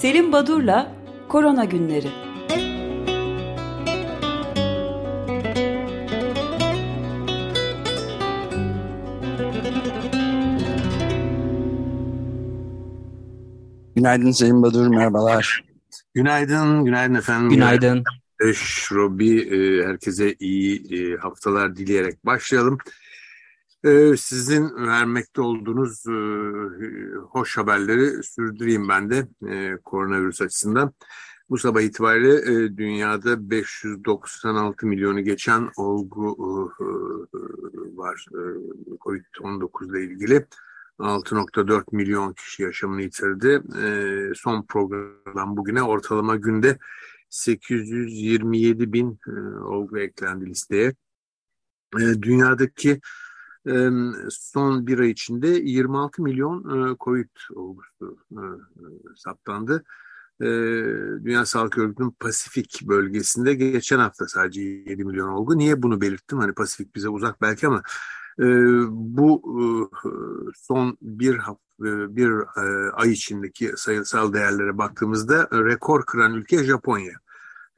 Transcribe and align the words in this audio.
Selim 0.00 0.32
Badur'la 0.32 0.92
Korona 1.28 1.64
Günleri. 1.64 2.08
Günaydın 13.96 14.30
Selim 14.30 14.62
Badur, 14.62 14.86
merhabalar. 14.86 15.64
Günaydın, 16.14 16.84
günaydın 16.84 17.14
efendim. 17.14 17.50
Günaydın. 17.50 18.04
Eş, 18.40 18.92
Robi, 18.92 19.40
e, 19.40 19.86
herkese 19.86 20.34
iyi 20.40 20.94
e, 20.94 21.16
haftalar 21.16 21.76
dileyerek 21.76 22.26
başlayalım. 22.26 22.78
E, 23.84 24.16
sizin 24.16 24.86
vermekte 24.86 25.40
olduğunuz 25.40 26.04
hoş 27.30 27.58
haberleri 27.58 28.22
sürdüreyim 28.22 28.88
ben 28.88 29.10
de 29.10 29.28
koronavirüs 29.84 30.40
açısından. 30.40 30.92
Bu 31.50 31.58
sabah 31.58 31.80
itibariyle 31.80 32.76
dünyada 32.76 33.50
596 33.50 34.86
milyonu 34.86 35.20
geçen 35.20 35.70
olgu 35.76 36.36
var 37.96 38.26
COVID-19 39.00 39.90
ile 39.90 40.04
ilgili. 40.04 40.46
6.4 40.98 41.84
milyon 41.92 42.32
kişi 42.32 42.62
yaşamını 42.62 43.02
yitirdi. 43.02 43.62
son 44.34 44.66
programdan 44.66 45.56
bugüne 45.56 45.82
ortalama 45.82 46.36
günde 46.36 46.78
827 47.30 48.92
bin 48.92 49.18
e, 49.26 49.30
olgu 49.58 49.98
eklendi 49.98 50.46
listeye. 50.46 50.94
E, 51.98 52.22
dünyadaki 52.22 52.90
e, 52.90 53.00
son 54.30 54.86
bir 54.86 54.98
ay 54.98 55.10
içinde 55.10 55.48
26 55.48 56.22
milyon 56.22 56.58
e, 56.92 56.96
COVID 57.00 57.28
olgusu 57.54 58.18
e, 58.32 58.42
saptandı. 59.16 59.84
E, 60.40 60.46
Dünya 61.24 61.46
Sağlık 61.46 61.78
Örgütü'nün 61.78 62.10
Pasifik 62.10 62.82
bölgesinde 62.82 63.54
geçen 63.54 63.98
hafta 63.98 64.28
sadece 64.28 64.60
7 64.62 65.04
milyon 65.04 65.28
olgu. 65.28 65.58
Niye 65.58 65.82
bunu 65.82 66.00
belirttim? 66.00 66.38
Hani 66.38 66.54
Pasifik 66.54 66.94
bize 66.94 67.08
uzak 67.08 67.42
belki 67.42 67.66
ama 67.66 67.82
e, 68.38 68.44
bu 68.90 69.42
e, 70.04 70.10
son 70.54 70.98
bir 71.02 71.36
hafta 71.36 71.66
e, 71.80 72.16
bir 72.16 72.30
e, 72.30 72.90
ay 72.92 73.12
içindeki 73.12 73.72
sayısal 73.76 74.32
değerlere 74.32 74.78
baktığımızda 74.78 75.48
rekor 75.52 76.06
kıran 76.06 76.34
ülke 76.34 76.64
Japonya. 76.64 77.12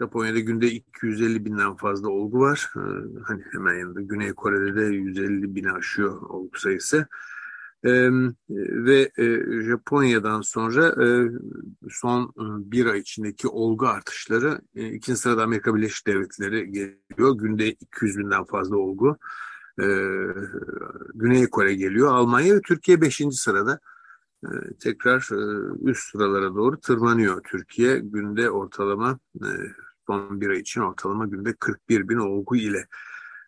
Japonya'da 0.01 0.39
günde 0.39 0.71
250 0.71 1.45
binden 1.45 1.77
fazla 1.77 2.09
olgu 2.09 2.41
var. 2.41 2.71
E, 2.77 2.81
hani 3.25 3.43
hemen 3.53 3.75
yanında 3.75 4.01
Güney 4.01 4.33
Kore'de 4.33 4.77
de 4.77 4.83
150 4.95 5.55
bini 5.55 5.73
aşıyor 5.73 6.23
olgu 6.23 6.59
sayısı. 6.59 7.07
ve 7.85 9.11
Japonya'dan 9.65 10.41
sonra 10.41 10.95
son 11.91 12.33
bir 12.73 12.87
ay 12.87 12.99
içindeki 12.99 13.49
olgu 13.49 13.87
artışları 13.87 14.61
ikinci 14.75 15.21
sırada 15.21 15.43
Amerika 15.43 15.75
Birleşik 15.75 16.07
Devletleri 16.07 16.73
geliyor. 16.73 17.39
Günde 17.39 17.69
200 17.69 18.19
binden 18.19 18.45
fazla 18.45 18.77
olgu. 18.77 19.19
Güney 21.15 21.47
Kore 21.51 21.75
geliyor. 21.75 22.15
Almanya 22.15 22.55
ve 22.55 22.61
Türkiye 22.61 23.01
5. 23.01 23.23
sırada. 23.31 23.81
Ee, 24.45 24.49
tekrar 24.81 25.29
e, 25.33 25.91
üst 25.91 26.11
sıralara 26.11 26.55
doğru 26.55 26.81
tırmanıyor 26.81 27.43
Türkiye. 27.43 27.99
Günde 27.99 28.51
ortalama 28.51 29.19
e, 29.37 29.49
son 30.09 30.41
bir 30.41 30.51
ay 30.51 30.59
için 30.59 30.81
ortalama 30.81 31.27
günde 31.27 31.53
41 31.53 32.09
bin 32.09 32.17
olgu 32.17 32.57
ile. 32.57 32.87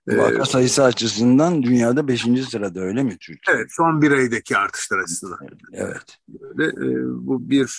Vaka 0.09 0.45
sayısı 0.45 0.85
açısından 0.85 1.63
dünyada 1.63 2.09
5. 2.09 2.27
sırada 2.51 2.81
öyle 2.81 3.03
mi 3.03 3.17
Türkiye? 3.21 3.57
Evet 3.57 3.67
son 3.71 4.03
bir 4.03 4.11
aydaki 4.11 4.57
artışlar 4.57 4.99
açısından. 4.99 5.39
Evet. 5.73 6.19
Ve, 6.29 6.65
e, 6.65 7.05
bu 7.05 7.51
bir 7.51 7.79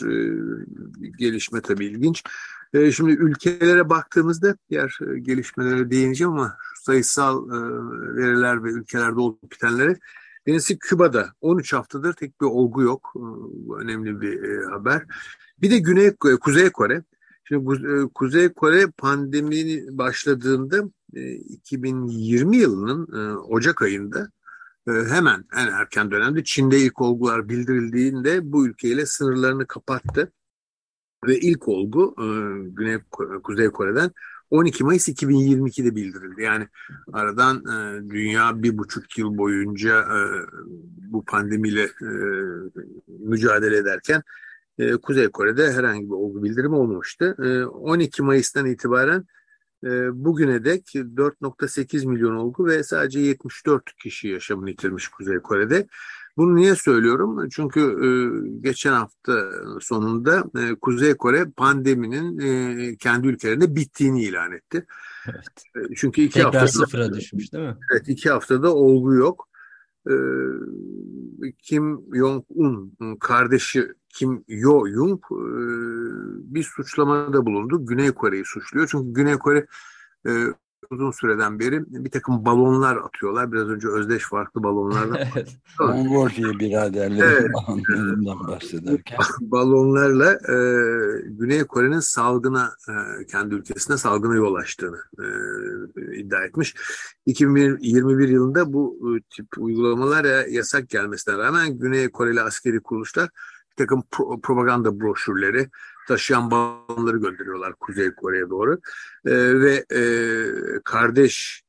gelişme 1.18 1.62
tabii 1.62 1.86
ilginç. 1.86 2.24
şimdi 2.92 3.12
ülkelere 3.12 3.90
baktığımızda 3.90 4.56
diğer 4.70 5.00
gelişmelere 5.22 5.92
değineceğim 5.92 6.34
ama 6.34 6.58
sayısal 6.76 7.50
veriler 8.16 8.64
ve 8.64 8.70
ülkelerde 8.70 9.20
olup 9.20 9.52
bitenlere 9.52 9.98
Birincisi 10.46 10.80
Küba'da 10.80 11.34
13 11.42 11.74
haftadır 11.74 12.14
tek 12.14 12.42
bir 12.42 12.46
olgu 12.46 12.82
yok. 12.82 13.12
Bu 13.16 13.82
önemli 13.82 14.22
bir 14.22 14.44
e, 14.44 14.66
haber. 14.66 15.04
Bir 15.62 15.72
de 15.72 15.78
Güney 15.78 16.16
Kuzey 16.16 16.70
Kore. 16.70 17.04
Şimdi 17.52 17.88
e, 17.88 18.08
Kuzey 18.16 18.54
Kore 18.54 18.88
pandemi 18.98 19.84
başladığında 19.98 20.84
2020 21.14 22.58
e, 22.58 22.60
yılının 22.60 23.36
Ocak 23.50 23.82
ayında 23.82 24.32
hemen 24.88 25.46
en 25.58 25.68
erken 25.68 26.12
dönemde 26.12 26.44
Çin'de 26.44 26.80
ilk 26.80 27.02
olgular 27.02 27.50
bildirildiğinde 27.50 28.52
bu 28.52 28.68
ülkeyle 28.68 29.06
sınırlarını 29.06 29.68
kapattı. 29.68 30.32
Ve 31.28 31.40
ilk 31.40 31.68
olgu 31.68 32.16
Güney 32.76 32.98
Kuzey 33.44 33.70
Kore'den 33.70 34.12
12 34.50 34.84
Mayıs 34.84 35.10
2022'de 35.10 35.96
bildirildi. 35.96 36.42
Yani 36.42 36.68
aradan 37.14 37.58
e, 37.58 38.10
dünya 38.10 38.64
bir 38.64 38.78
buçuk 38.78 39.18
yıl 39.18 39.38
boyunca 39.38 40.00
e, 40.00 40.20
bu 40.98 41.26
pandemiyle 41.26 41.84
e, 41.84 42.10
mücadele 43.08 43.78
ederken 43.78 44.24
e, 44.80 44.92
Kuzey 44.92 45.30
Kore'de 45.30 45.72
herhangi 45.72 46.06
bir 46.06 46.14
olgu 46.14 46.44
bildirimi 46.44 46.76
olmamıştı. 46.76 47.36
E, 47.44 47.66
12 47.66 48.24
Mayıs'tan 48.24 48.66
itibaren 48.66 49.26
e, 49.84 49.90
bugüne 50.26 50.66
dek 50.66 50.96
4.8 50.96 52.08
milyon 52.08 52.36
olgu 52.36 52.66
ve 52.68 52.84
sadece 52.84 53.20
74 53.20 53.96
kişi 54.04 54.28
yaşamını 54.28 54.70
yitirmiş 54.70 55.08
Kuzey 55.08 55.40
Kore'de. 55.40 55.88
Bunu 56.38 56.56
niye 56.56 56.76
söylüyorum? 56.76 57.50
Çünkü 57.50 57.80
e, 57.80 58.10
geçen 58.62 58.94
hafta 58.94 59.52
sonunda 59.82 60.44
e, 60.60 60.76
Kuzey 60.76 61.14
Kore 61.14 61.46
pandeminin 61.58 62.40
e, 62.40 62.96
kendi 62.96 63.28
ülkelerinde 63.28 63.76
bittiğini 63.76 64.24
ilan 64.24 64.52
etti. 64.52 64.86
Evet. 65.30 65.46
E, 65.92 65.96
çünkü 65.96 66.22
iki 66.22 66.34
Tekrar 66.34 66.54
haftada, 66.54 66.68
sıfıra 66.68 67.14
düşmüş 67.14 67.54
değil 67.54 67.64
mi? 67.64 67.78
Evet 67.92 68.10
iki 68.10 68.30
haftada 68.30 68.76
olgu 68.76 69.14
yok. 69.14 69.48
E, 70.08 70.14
Kim 71.58 72.02
Jong-un 72.16 73.16
kardeşi 73.20 73.88
Kim 74.14 74.44
Yo-jung 74.48 75.20
e, 75.32 75.42
bir 76.56 76.64
suçlamada 76.64 77.46
bulundu. 77.46 77.86
Güney 77.86 78.12
Kore'yi 78.12 78.46
suçluyor. 78.46 78.88
Çünkü 78.92 79.14
Güney 79.14 79.38
Kore 79.38 79.66
e, 80.28 80.32
uzun 80.92 81.12
süreden 81.12 81.60
beri 81.60 81.84
bir 81.88 82.12
takım 82.12 82.46
balonlar 82.46 82.98
atıyorlar. 82.98 83.52
Biraz 83.52 83.70
önce 83.70 83.88
Özdeş 83.88 84.24
farklı 84.24 84.64
balonlardan. 84.64 85.18
evet. 85.36 85.58
Mongolfiye 85.80 86.60
biraderleri 86.60 87.54
balonlarından 87.54 88.48
bahsederken. 88.48 89.18
Balonlarla 89.42 90.34
e, 90.34 90.56
Güney 91.26 91.64
Kore'nin 91.64 92.00
salgına, 92.00 92.72
e, 92.90 93.26
kendi 93.26 93.56
ülkesine 93.56 93.98
salgına 93.98 94.36
yol 94.36 94.56
açtığını 94.56 95.00
e, 95.20 95.26
iddia 96.18 96.44
etmiş. 96.44 96.76
2021 97.26 98.30
yılında 98.30 98.74
bu 98.74 99.00
tip 99.36 99.48
uygulamalar 99.58 100.46
yasak 100.48 100.90
gelmesine 100.90 101.38
rağmen 101.38 101.80
Güney 101.80 102.10
Koreli 102.10 102.42
askeri 102.42 102.80
kuruluşlar 102.80 103.30
takım 103.82 104.04
pro 104.12 104.42
propaganda 104.42 105.00
broşürleri, 105.00 105.70
taşıyan 106.08 106.52
balonları 106.52 107.18
gönderiyorlar 107.18 107.74
Kuzey 107.74 108.12
Kore'ye 108.16 108.50
doğru. 108.50 108.80
E, 109.26 109.62
ve 109.62 109.86
e, 109.96 110.02
kardeş 110.84 111.64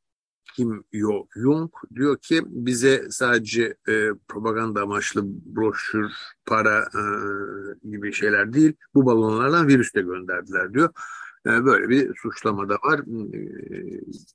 Kim 0.55 0.85
Yo 0.93 1.27
Jung 1.37 1.71
diyor 1.95 2.19
ki 2.19 2.43
bize 2.47 3.11
sadece 3.11 3.77
e, 3.89 4.09
propaganda 4.29 4.83
amaçlı 4.83 5.23
broşür, 5.27 6.11
para 6.47 6.79
e, 6.79 7.03
gibi 7.91 8.13
şeyler 8.13 8.53
değil, 8.53 8.73
bu 8.95 9.07
balonlardan 9.07 9.69
virüs 9.69 9.95
de 9.95 10.03
gönderdiler 10.03 10.75
diyor. 10.75 10.91
E, 11.47 11.65
böyle 11.65 11.89
bir 11.89 12.15
suçlama 12.23 12.69
da 12.69 12.75
var 12.75 12.99
e, 12.99 13.41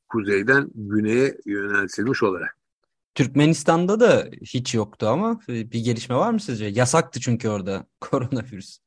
kuzeyden 0.10 0.70
güneye 0.76 1.38
yöneltilmiş 1.46 2.24
olarak. 2.24 2.56
Türkmenistan'da 3.18 4.00
da 4.00 4.30
hiç 4.42 4.76
yoktu 4.76 5.08
ama 5.08 5.40
bir 5.48 5.80
gelişme 5.80 6.16
var 6.16 6.31
mı 6.31 6.40
sizce? 6.40 6.66
Yasaktı 6.66 7.19
çünkü 7.19 7.50
orada 7.50 7.86
koronavirüs. 8.02 8.80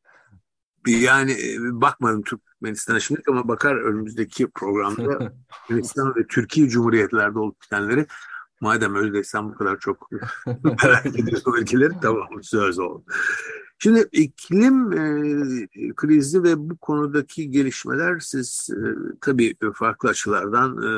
Yani 0.87 1.33
e, 1.33 1.57
bakmadım 1.61 2.23
Türkmenistan'a 2.23 3.01
şimdi 3.01 3.23
ama 3.29 3.49
bakar 3.49 3.77
önümüzdeki 3.77 4.51
programda 4.51 5.33
Türkmenistan 5.53 6.15
ve 6.17 6.27
Türkiye 6.27 6.69
Cumhuriyetlerde 6.69 7.39
olup 7.39 7.63
bitenleri 7.63 8.07
madem 8.61 9.25
sen 9.25 9.49
bu 9.49 9.55
kadar 9.55 9.79
çok 9.79 10.11
merak 10.83 11.07
ediyorsun 11.07 11.53
ülkeleri 11.61 11.93
tamam 12.03 12.29
söz 12.43 12.79
oldu. 12.79 13.05
Şimdi 13.79 14.09
iklim 14.13 14.93
e, 14.93 15.95
krizi 15.97 16.43
ve 16.43 16.71
bu 16.71 16.77
konudaki 16.77 17.51
gelişmeler 17.51 18.19
siz 18.19 18.69
e, 18.71 18.83
tabii 19.21 19.55
farklı 19.75 20.09
açılardan 20.09 20.77
e, 20.77 20.91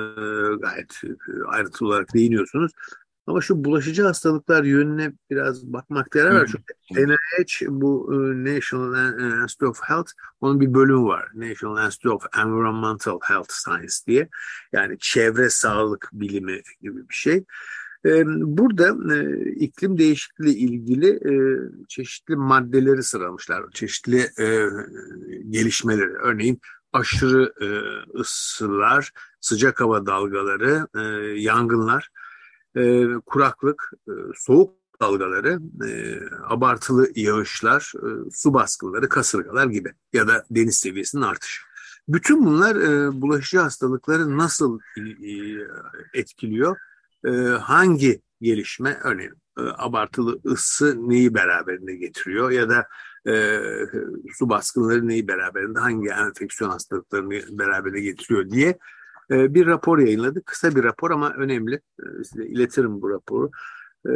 gayet 0.57 0.93
e, 1.05 1.09
ayrıntılı 1.47 1.89
olarak 1.89 2.15
değiniyorsunuz. 2.15 2.73
Ama 3.27 3.41
şu 3.41 3.65
bulaşıcı 3.65 4.03
hastalıklar 4.03 4.65
yönüne 4.65 5.13
biraz 5.31 5.73
bakmakta 5.73 6.19
yarar 6.19 6.41
var. 6.41 6.51
Çünkü 6.53 7.07
NIH 7.09 7.69
bu 7.69 8.15
e, 8.15 8.45
National 8.55 9.43
Institute 9.43 9.67
of 9.67 9.81
Health 9.83 10.11
onun 10.41 10.61
bir 10.61 10.75
bölümü 10.75 11.03
var. 11.03 11.29
National 11.35 11.87
Institute 11.87 12.15
of 12.15 12.27
Environmental 12.39 13.19
Health 13.23 13.53
Science 13.53 13.95
diye. 14.07 14.29
Yani 14.73 14.97
çevre 14.99 15.51
sağlık 15.51 16.09
bilimi 16.13 16.63
gibi 16.83 17.09
bir 17.09 17.15
şey. 17.15 17.45
Burada 18.35 18.97
iklim 19.55 19.99
değişikliği 19.99 20.57
ilgili 20.57 21.21
çeşitli 21.89 22.37
maddeleri 22.37 23.03
sıralamışlar, 23.03 23.71
çeşitli 23.75 24.31
gelişmeleri. 25.51 26.13
Örneğin 26.13 26.61
aşırı 26.93 27.53
ısılar, 28.19 29.13
sıcak 29.41 29.81
hava 29.81 30.07
dalgaları, 30.07 30.87
yangınlar, 31.39 32.09
kuraklık, 33.27 33.91
soğuk 34.35 34.75
dalgaları, 35.01 35.59
abartılı 36.49 37.09
yağışlar, 37.15 37.93
su 38.33 38.55
baskınları, 38.55 39.09
kasırgalar 39.09 39.67
gibi 39.67 39.93
ya 40.13 40.29
da 40.29 40.45
deniz 40.51 40.77
seviyesinin 40.77 41.23
artışı. 41.23 41.63
Bütün 42.09 42.47
bunlar 42.47 42.77
bulaşıcı 43.23 43.59
hastalıkları 43.59 44.39
nasıl 44.39 44.81
etkiliyor? 46.15 46.77
e, 47.27 47.31
hangi 47.61 48.23
gelişme 48.41 48.99
örneğin 49.05 49.35
e, 49.59 49.63
abartılı 49.79 50.41
ısı 50.47 51.09
neyi 51.09 51.35
beraberinde 51.35 51.97
getiriyor 51.97 52.51
ya 52.51 52.69
da 52.69 52.89
e, 53.33 53.61
su 54.35 54.49
baskınları 54.49 55.09
neyi 55.09 55.29
beraberinde 55.29 55.81
hangi 55.81 56.09
enfeksiyon 56.09 56.71
hastalıklarını 56.71 57.59
beraberinde 57.59 58.01
getiriyor 58.01 58.51
diye 58.51 58.69
e, 58.69 58.79
bir 59.31 59.67
rapor 59.67 59.99
yayınladı. 59.99 60.43
Kısa 60.45 60.77
bir 60.77 60.85
rapor 60.85 61.11
ama 61.11 61.33
önemli. 61.33 61.75
E, 61.75 62.25
size 62.25 62.47
iletirim 62.47 63.03
bu 63.03 63.11
raporu. 63.11 63.51
E, 64.07 64.13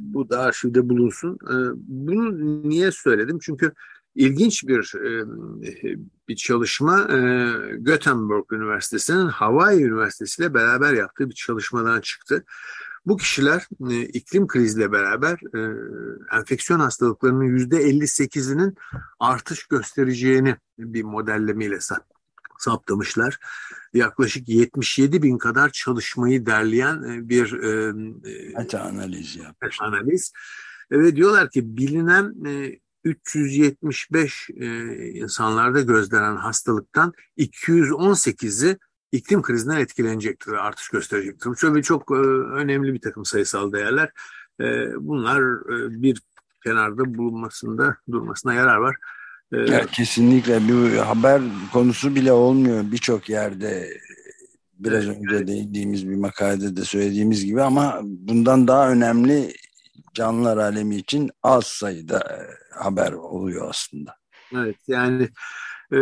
bu 0.00 0.30
da 0.30 0.40
arşivde 0.40 0.88
bulunsun. 0.88 1.34
E, 1.34 1.54
bunu 1.76 2.38
niye 2.68 2.90
söyledim? 2.90 3.38
Çünkü 3.42 3.72
ilginç 4.14 4.64
bir 4.66 4.94
e, 4.94 5.26
bir 6.28 6.36
çalışma 6.36 7.00
e, 7.00 7.18
Göteborg 7.76 8.52
Üniversitesi'nin 8.52 9.26
Hawaii 9.26 9.82
Üniversitesi 9.82 10.42
ile 10.42 10.54
beraber 10.54 10.92
yaptığı 10.92 11.30
bir 11.30 11.34
çalışmadan 11.34 12.00
çıktı. 12.00 12.44
Bu 13.06 13.16
kişiler 13.16 13.68
e, 13.90 14.00
iklim 14.02 14.46
kriziyle 14.46 14.92
beraber 14.92 15.38
enfeksiyon 16.32 16.80
hastalıklarının 16.80 17.44
yüzde 17.44 17.76
58'inin 17.76 18.74
artış 19.20 19.66
göstereceğini 19.66 20.56
bir 20.78 21.02
modellemeyle 21.02 21.80
saptamışlar. 22.62 23.38
Yaklaşık 23.94 24.48
77 24.48 25.22
bin 25.22 25.38
kadar 25.38 25.70
çalışmayı 25.70 26.46
derleyen 26.46 27.28
bir 27.28 27.52
meta 28.56 28.80
analiz 28.80 29.36
yapmış. 29.36 29.76
Analiz. 29.80 30.32
Ve 30.90 31.16
diyorlar 31.16 31.50
ki 31.50 31.76
bilinen 31.76 32.34
375 33.06 34.50
e, 34.50 34.66
insanlarda 35.08 35.80
gözlenen 35.80 36.36
hastalıktan 36.36 37.12
218'i 37.38 38.78
iklim 39.12 39.42
krizinden 39.42 39.76
etkilenecektir 39.76 40.52
artış 40.52 40.88
gösterecektir. 40.88 41.56
Şöyle 41.56 41.82
çok 41.82 42.10
e, 42.10 42.14
önemli 42.54 42.94
bir 42.94 43.00
takım 43.00 43.24
sayısal 43.24 43.72
değerler. 43.72 44.10
E, 44.60 44.64
bunlar 44.96 45.40
e, 45.40 46.02
bir 46.02 46.22
kenarda 46.64 47.14
bulunmasında 47.14 47.96
durmasına 48.10 48.54
yarar 48.54 48.76
var. 48.76 48.96
E, 49.52 49.56
ya, 49.56 49.86
kesinlikle 49.86 50.68
bir 50.68 50.96
haber 50.96 51.42
konusu 51.72 52.14
bile 52.14 52.32
olmuyor 52.32 52.92
birçok 52.92 53.28
yerde 53.28 53.88
biraz 54.78 55.06
evet, 55.06 55.16
önce 55.16 55.36
evet. 55.36 55.48
değindiğimiz 55.48 56.08
bir 56.08 56.14
makalede 56.14 56.76
de 56.76 56.84
söylediğimiz 56.84 57.44
gibi 57.44 57.62
ama 57.62 58.00
bundan 58.02 58.68
daha 58.68 58.90
önemli 58.90 59.52
canlılar 60.14 60.56
alemi 60.56 60.96
için 60.96 61.30
az 61.42 61.64
sayıda 61.66 62.18
e, 62.18 62.38
haber 62.78 63.12
oluyor 63.12 63.70
aslında. 63.70 64.16
Evet 64.54 64.76
yani 64.88 65.28
e, 65.92 65.98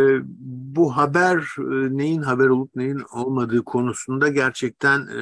bu 0.75 0.97
haber 0.97 1.37
e, 1.59 1.97
neyin 1.97 2.21
haber 2.21 2.47
olup 2.47 2.75
neyin 2.75 3.01
olmadığı 3.13 3.63
konusunda 3.63 4.27
gerçekten 4.27 4.99
e, 4.99 5.21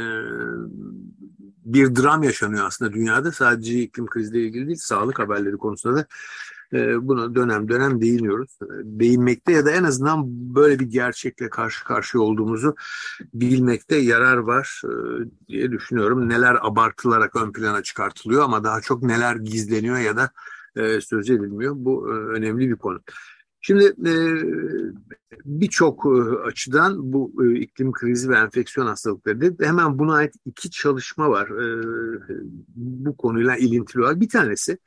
bir 1.65 1.95
dram 1.95 2.23
yaşanıyor 2.23 2.65
aslında 2.67 2.93
dünyada. 2.93 3.31
Sadece 3.31 3.79
iklim 3.79 4.05
kriziyle 4.05 4.45
ilgili 4.45 4.67
değil, 4.67 4.79
sağlık 4.81 5.19
haberleri 5.19 5.57
konusunda 5.57 5.95
da 5.95 6.05
buna 7.01 7.35
dönem 7.35 7.69
dönem 7.69 8.01
değiniyoruz. 8.01 8.57
E, 8.61 8.65
değinmekte 8.83 9.51
ya 9.51 9.65
da 9.65 9.71
en 9.71 9.83
azından 9.83 10.23
böyle 10.55 10.79
bir 10.79 10.85
gerçekle 10.85 11.49
karşı 11.49 11.83
karşıya 11.83 12.21
olduğumuzu 12.23 12.75
bilmekte 13.33 13.95
yarar 13.95 14.37
var 14.37 14.81
e, 14.85 14.89
diye 15.47 15.71
düşünüyorum. 15.71 16.29
Neler 16.29 16.57
abartılarak 16.61 17.35
ön 17.35 17.51
plana 17.51 17.83
çıkartılıyor 17.83 18.43
ama 18.43 18.63
daha 18.63 18.81
çok 18.81 19.03
neler 19.03 19.35
gizleniyor 19.35 19.97
ya 19.97 20.17
da 20.17 20.31
söz 21.01 21.29
edilmiyor. 21.29 21.73
Bu 21.77 22.09
önemli 22.09 22.69
bir 22.69 22.75
konu. 22.75 22.99
Şimdi 23.61 23.93
birçok 25.45 26.05
açıdan 26.45 27.13
bu 27.13 27.45
iklim 27.55 27.91
krizi 27.91 28.29
ve 28.29 28.35
enfeksiyon 28.35 28.87
hastalıkları 28.87 29.41
dedi. 29.41 29.65
Hemen 29.65 29.99
buna 29.99 30.15
ait 30.15 30.33
iki 30.45 30.71
çalışma 30.71 31.29
var 31.29 31.49
bu 32.75 33.17
konuyla 33.17 33.57
ilintili 33.57 34.01
olarak. 34.01 34.19
Bir 34.19 34.29
tanesi 34.29 34.77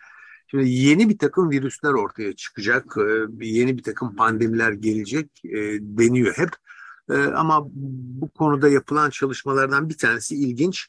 Şimdi 0.47 0.71
yeni 0.71 1.09
bir 1.09 1.19
takım 1.19 1.51
virüsler 1.51 1.93
ortaya 1.93 2.37
çıkacak, 2.37 2.97
e, 2.97 3.47
yeni 3.47 3.79
bir 3.79 3.83
takım 3.83 4.17
pandemiler 4.17 4.73
gelecek 4.73 5.45
e, 5.45 5.59
deniyor 5.81 6.35
hep. 6.37 6.51
E, 7.11 7.15
ama 7.15 7.67
bu 8.21 8.29
konuda 8.29 8.69
yapılan 8.69 9.11
çalışmalardan 9.11 9.89
bir 9.89 9.99
tanesi 9.99 10.37
ilginç. 10.37 10.89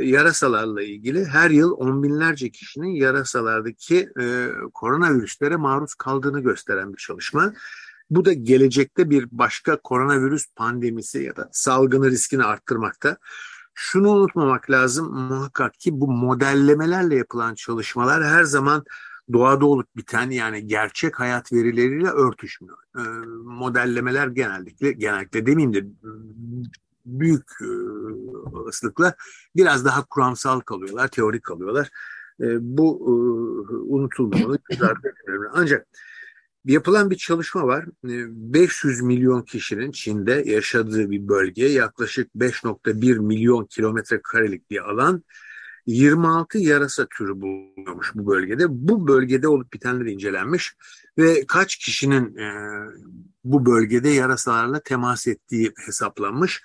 Yarasalarla 0.00 0.82
ilgili 0.82 1.24
her 1.24 1.50
yıl 1.50 1.70
on 1.70 2.02
binlerce 2.02 2.50
kişinin 2.50 2.88
yarasalardaki 2.88 4.08
koronavirüslere 4.74 5.56
maruz 5.56 5.94
kaldığını 5.94 6.40
gösteren 6.40 6.92
bir 6.92 6.98
çalışma. 6.98 7.52
Bu 8.10 8.24
da 8.24 8.32
gelecekte 8.32 9.10
bir 9.10 9.26
başka 9.30 9.76
koronavirüs 9.76 10.46
pandemisi 10.56 11.22
ya 11.22 11.36
da 11.36 11.48
salgını 11.52 12.10
riskini 12.10 12.44
arttırmakta. 12.44 13.16
Şunu 13.80 14.10
unutmamak 14.10 14.70
lazım 14.70 15.12
muhakkak 15.14 15.74
ki 15.74 16.00
bu 16.00 16.08
modellemelerle 16.08 17.16
yapılan 17.16 17.54
çalışmalar 17.54 18.24
her 18.24 18.44
zaman 18.44 18.84
doğada 19.32 19.66
olup 19.66 19.96
biten 19.96 20.30
yani 20.30 20.66
gerçek 20.66 21.20
hayat 21.20 21.52
verileriyle 21.52 22.08
örtüşmüyor. 22.08 22.78
E, 22.96 23.02
modellemeler 23.44 24.28
genellikle 24.28 24.92
genellikle 24.92 25.46
demeyeyim 25.46 25.74
de 25.74 25.86
büyük 27.06 27.50
e, 27.60 27.70
ıslıkla 28.68 29.14
biraz 29.56 29.84
daha 29.84 30.04
kuramsal 30.04 30.60
kalıyorlar, 30.60 31.08
teorik 31.08 31.42
kalıyorlar. 31.42 31.88
E, 32.40 32.46
bu 32.60 32.98
e, 33.06 33.12
unutulmamalı. 33.74 34.58
Ancak 35.52 35.86
Yapılan 36.68 37.10
bir 37.10 37.16
çalışma 37.16 37.66
var. 37.66 37.84
500 38.04 39.00
ee, 39.00 39.04
milyon 39.04 39.42
kişinin 39.42 39.92
Çin'de 39.92 40.42
yaşadığı 40.46 41.10
bir 41.10 41.28
bölge, 41.28 41.66
yaklaşık 41.66 42.34
5.1 42.34 43.18
milyon 43.18 43.64
kilometre 43.64 44.20
karelik 44.22 44.70
bir 44.70 44.90
alan. 44.90 45.22
26 45.86 46.58
yarasa 46.58 47.06
türü 47.06 47.40
bulunmuş 47.40 48.12
bu 48.14 48.26
bölgede. 48.26 48.64
Bu 48.68 49.08
bölgede 49.08 49.48
olup 49.48 49.72
bitenler 49.72 50.06
incelenmiş 50.06 50.74
ve 51.18 51.46
kaç 51.46 51.76
kişinin 51.76 52.36
e, 52.36 52.52
bu 53.44 53.66
bölgede 53.66 54.08
yarasalarla 54.08 54.80
temas 54.80 55.26
ettiği 55.26 55.72
hesaplanmış. 55.86 56.62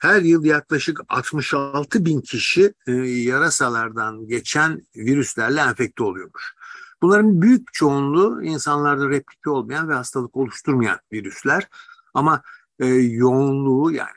Her 0.00 0.22
yıl 0.22 0.44
yaklaşık 0.44 1.00
66 1.08 2.04
bin 2.04 2.20
kişi 2.20 2.74
e, 2.86 2.92
yarasalardan 2.92 4.26
geçen 4.26 4.82
virüslerle 4.96 5.60
enfekte 5.60 6.02
oluyormuş. 6.04 6.54
Bunların 7.02 7.42
büyük 7.42 7.72
çoğunluğu 7.72 8.42
insanlarda 8.42 9.08
replike 9.08 9.50
olmayan 9.50 9.88
ve 9.88 9.94
hastalık 9.94 10.36
oluşturmayan 10.36 10.98
virüsler. 11.12 11.68
Ama 12.14 12.42
e, 12.78 12.86
yoğunluğu 12.86 13.92
yani 13.92 14.10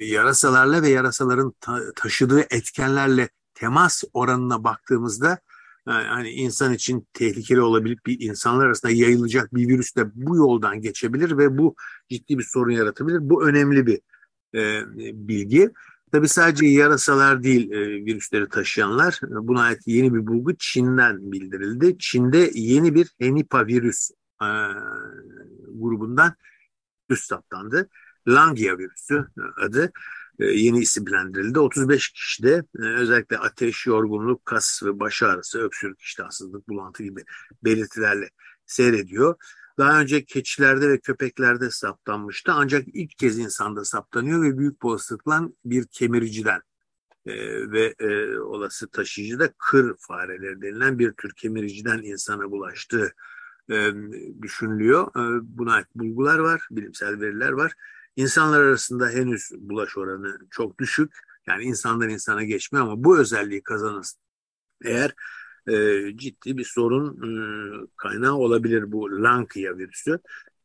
e, 0.00 0.04
yarasalarla 0.04 0.82
ve 0.82 0.88
yarasaların 0.88 1.54
ta- 1.60 1.92
taşıdığı 1.96 2.40
etkenlerle 2.40 3.28
temas 3.54 4.04
oranına 4.12 4.64
baktığımızda 4.64 5.38
yani 5.86 6.30
insan 6.30 6.74
için 6.74 7.06
tehlikeli 7.12 7.60
olabilir 7.60 7.98
bir 8.06 8.20
insanlar 8.20 8.66
arasında 8.66 8.92
yayılacak 8.92 9.54
bir 9.54 9.68
virüs 9.68 9.96
de 9.96 10.10
bu 10.14 10.36
yoldan 10.36 10.80
geçebilir 10.80 11.38
ve 11.38 11.58
bu 11.58 11.74
ciddi 12.08 12.38
bir 12.38 12.42
sorun 12.44 12.70
yaratabilir. 12.70 13.18
Bu 13.20 13.48
önemli 13.48 13.86
bir 13.86 14.00
e, 14.54 14.82
bilgi. 15.28 15.70
Tabii 16.12 16.28
sadece 16.28 16.66
yarasalar 16.66 17.42
değil 17.42 17.70
e, 17.70 18.04
virüsleri 18.04 18.48
taşıyanlar. 18.48 19.20
Buna 19.22 19.62
ait 19.62 19.80
yeni 19.86 20.14
bir 20.14 20.26
bulgu 20.26 20.56
Çin'den 20.58 21.32
bildirildi. 21.32 21.98
Çin'de 21.98 22.50
yeni 22.54 22.94
bir 22.94 23.08
Henipa 23.18 23.66
virüs 23.66 24.10
e, 24.42 24.48
grubundan 25.74 26.34
virüs 27.10 27.26
saptandı. 27.26 27.88
Langia 28.28 28.78
virüsü 28.78 29.26
adı 29.62 29.92
e, 30.38 30.44
yeni 30.44 30.78
isimlendirildi. 30.78 31.58
35 31.58 32.12
kişide 32.12 32.64
e, 32.78 32.82
özellikle 32.82 33.38
ateş, 33.38 33.86
yorgunluk, 33.86 34.44
kas 34.44 34.82
ve 34.82 35.00
baş 35.00 35.22
ağrısı, 35.22 35.58
öksürük, 35.58 36.00
iştahsızlık, 36.00 36.68
bulantı 36.68 37.02
gibi 37.02 37.24
belirtilerle 37.64 38.30
seyrediyor. 38.66 39.34
Daha 39.78 40.00
önce 40.00 40.24
keçilerde 40.24 40.88
ve 40.88 40.98
köpeklerde 40.98 41.70
saptanmıştı 41.70 42.52
ancak 42.52 42.84
ilk 42.88 43.18
kez 43.18 43.38
insanda 43.38 43.84
saptanıyor 43.84 44.42
ve 44.42 44.58
büyük 44.58 44.84
olasılıkla 44.84 45.48
bir 45.64 45.86
kemiriciden 45.86 46.60
e, 47.26 47.32
ve 47.70 47.94
e, 47.98 48.38
olası 48.38 48.90
taşıyıcı 48.90 49.38
da 49.38 49.52
kır 49.58 49.96
fareleri 49.98 50.62
denilen 50.62 50.98
bir 50.98 51.12
tür 51.12 51.34
kemiriciden 51.34 52.02
insana 52.02 52.50
bulaştığı 52.50 53.12
e, 53.70 53.92
düşünülüyor. 54.42 55.06
E, 55.06 55.40
buna 55.42 55.74
ait 55.74 55.86
bulgular 55.94 56.38
var, 56.38 56.68
bilimsel 56.70 57.20
veriler 57.20 57.50
var. 57.50 57.72
İnsanlar 58.16 58.60
arasında 58.60 59.08
henüz 59.08 59.50
bulaş 59.58 59.98
oranı 59.98 60.38
çok 60.50 60.78
düşük. 60.78 61.14
Yani 61.46 61.64
insandan 61.64 62.08
insana 62.08 62.44
geçmiyor 62.44 62.86
ama 62.86 63.04
bu 63.04 63.18
özelliği 63.18 63.62
kazanırsa 63.62 64.18
eğer 64.84 65.14
e, 65.68 66.16
ciddi 66.16 66.56
bir 66.56 66.64
sorun 66.64 67.16
e, 67.22 67.30
kaynağı 67.96 68.34
olabilir 68.34 68.92
bu 68.92 69.22
Lankia 69.22 69.78
virüsü. 69.78 70.18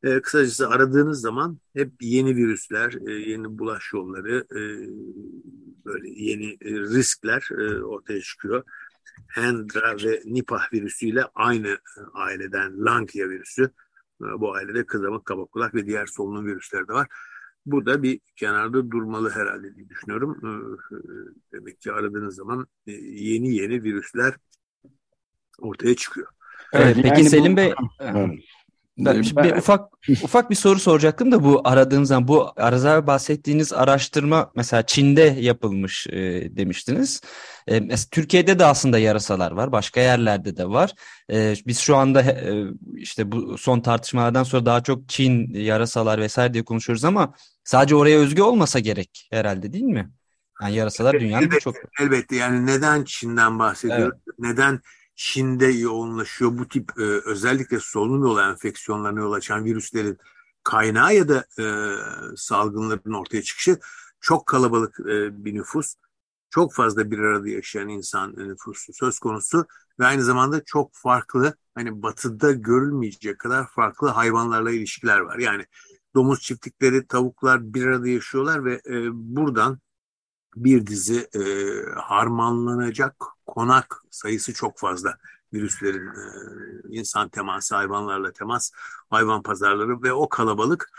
E, 0.03 0.21
kısacası 0.21 0.69
aradığınız 0.69 1.21
zaman 1.21 1.57
hep 1.73 1.91
yeni 2.01 2.35
virüsler, 2.35 2.93
e, 3.07 3.11
yeni 3.11 3.59
bulaş 3.59 3.93
yolları, 3.93 4.45
e, 4.51 4.61
böyle 5.85 6.09
yeni 6.09 6.51
e, 6.51 6.79
riskler 6.79 7.47
e, 7.51 7.83
ortaya 7.83 8.21
çıkıyor. 8.21 8.63
Hendra 9.27 9.95
ve 10.03 10.21
Nipah 10.25 10.73
virüsüyle 10.73 11.23
aynı 11.35 11.67
e, 11.67 12.01
aileden 12.13 12.85
Lankia 12.85 13.29
virüsü. 13.29 13.63
E, 14.21 14.25
bu 14.39 14.53
ailede 14.53 14.85
kızamık, 14.85 15.25
kabak 15.25 15.51
kulak 15.51 15.75
ve 15.75 15.85
diğer 15.85 16.05
solunum 16.05 16.45
virüsleri 16.45 16.87
de 16.87 16.93
var. 16.93 17.07
Bu 17.65 17.85
da 17.85 18.03
bir 18.03 18.19
kenarda 18.35 18.91
durmalı 18.91 19.29
herhalde 19.29 19.75
diye 19.75 19.89
düşünüyorum. 19.89 20.39
E, 20.43 20.51
demek 21.53 21.81
ki 21.81 21.91
aradığınız 21.91 22.35
zaman 22.35 22.67
yeni 22.85 23.55
yeni 23.55 23.83
virüsler 23.83 24.33
ortaya 25.61 25.95
çıkıyor. 25.95 26.27
Evet, 26.73 26.97
evet 26.99 27.09
peki 27.09 27.29
Selim 27.29 27.53
bu... 27.53 27.57
Bey... 27.57 27.73
Evet. 27.99 28.39
Ben, 28.97 29.23
ben, 29.35 29.43
bir 29.43 29.55
ufak 29.55 29.89
ufak 30.23 30.49
bir 30.49 30.55
soru 30.55 30.79
soracaktım 30.79 31.31
da 31.31 31.43
bu 31.43 31.61
aradığınız 31.63 32.07
zaman 32.07 32.27
bu 32.27 32.53
Araz 32.55 33.07
bahsettiğiniz 33.07 33.73
araştırma 33.73 34.51
mesela 34.55 34.85
Çin'de 34.85 35.21
yapılmış 35.39 36.07
e, 36.07 36.49
demiştiniz. 36.55 37.21
E, 37.67 37.79
mesela 37.79 38.07
Türkiye'de 38.11 38.59
de 38.59 38.65
aslında 38.65 38.99
yarasalar 38.99 39.51
var, 39.51 39.71
başka 39.71 40.01
yerlerde 40.01 40.57
de 40.57 40.69
var. 40.69 40.93
E, 41.31 41.55
biz 41.67 41.79
şu 41.79 41.95
anda 41.95 42.21
e, 42.21 42.63
işte 42.95 43.31
bu 43.31 43.57
son 43.57 43.79
tartışmalardan 43.79 44.43
sonra 44.43 44.65
daha 44.65 44.83
çok 44.83 45.09
Çin 45.09 45.53
yarasalar 45.53 46.19
vesaire 46.19 46.53
diye 46.53 46.63
konuşuyoruz 46.63 47.05
ama 47.05 47.33
sadece 47.63 47.95
oraya 47.95 48.17
özgü 48.19 48.41
olmasa 48.41 48.79
gerek 48.79 49.27
herhalde 49.31 49.73
değil 49.73 49.83
mi? 49.83 50.11
Yani 50.61 50.75
yarasalar 50.75 51.19
dünyanın 51.19 51.45
elbette, 51.45 51.59
çok 51.59 51.75
elbette 51.99 52.35
yani 52.35 52.65
neden 52.65 53.03
Çin'den 53.03 53.59
bahsediyoruz? 53.59 54.19
Evet. 54.27 54.39
Neden 54.39 54.79
Çin'de 55.15 55.65
yoğunlaşıyor. 55.65 56.57
Bu 56.57 56.67
tip 56.67 56.91
e, 56.99 57.03
özellikle 57.03 57.79
solunum 57.79 58.23
yolu 58.23 58.41
enfeksiyonlarına 58.41 59.19
yol 59.19 59.31
açan 59.31 59.65
virüslerin 59.65 60.17
kaynağı 60.63 61.15
ya 61.15 61.29
da 61.29 61.45
e, 61.59 61.65
salgınların 62.37 63.13
ortaya 63.13 63.41
çıkışı 63.41 63.79
çok 64.21 64.45
kalabalık 64.45 64.99
e, 64.99 65.45
bir 65.45 65.53
nüfus. 65.53 65.95
Çok 66.49 66.73
fazla 66.73 67.11
bir 67.11 67.19
arada 67.19 67.49
yaşayan 67.49 67.89
insan 67.89 68.35
nüfusu 68.35 68.93
söz 68.93 69.19
konusu 69.19 69.65
ve 69.99 70.05
aynı 70.05 70.23
zamanda 70.23 70.63
çok 70.63 70.91
farklı 70.93 71.55
hani 71.75 72.03
batıda 72.03 72.51
görülmeyecek 72.51 73.39
kadar 73.39 73.67
farklı 73.67 74.07
hayvanlarla 74.07 74.71
ilişkiler 74.71 75.19
var. 75.19 75.37
Yani 75.37 75.65
domuz 76.15 76.41
çiftlikleri, 76.41 77.07
tavuklar 77.07 77.73
bir 77.73 77.85
arada 77.85 78.07
yaşıyorlar 78.07 78.65
ve 78.65 78.81
e, 78.85 79.09
buradan 79.13 79.79
bir 80.55 80.87
dizi 80.87 81.29
e, 81.35 81.41
harmanlanacak 81.95 83.15
konak 83.51 84.03
sayısı 84.09 84.53
çok 84.53 84.79
fazla. 84.79 85.17
Virüslerin 85.53 86.07
e, 86.07 86.23
insan 86.89 87.29
teması, 87.29 87.75
hayvanlarla 87.75 88.31
temas, 88.31 88.71
hayvan 89.09 89.43
pazarları 89.43 90.03
ve 90.03 90.13
o 90.13 90.29
kalabalık 90.29 90.89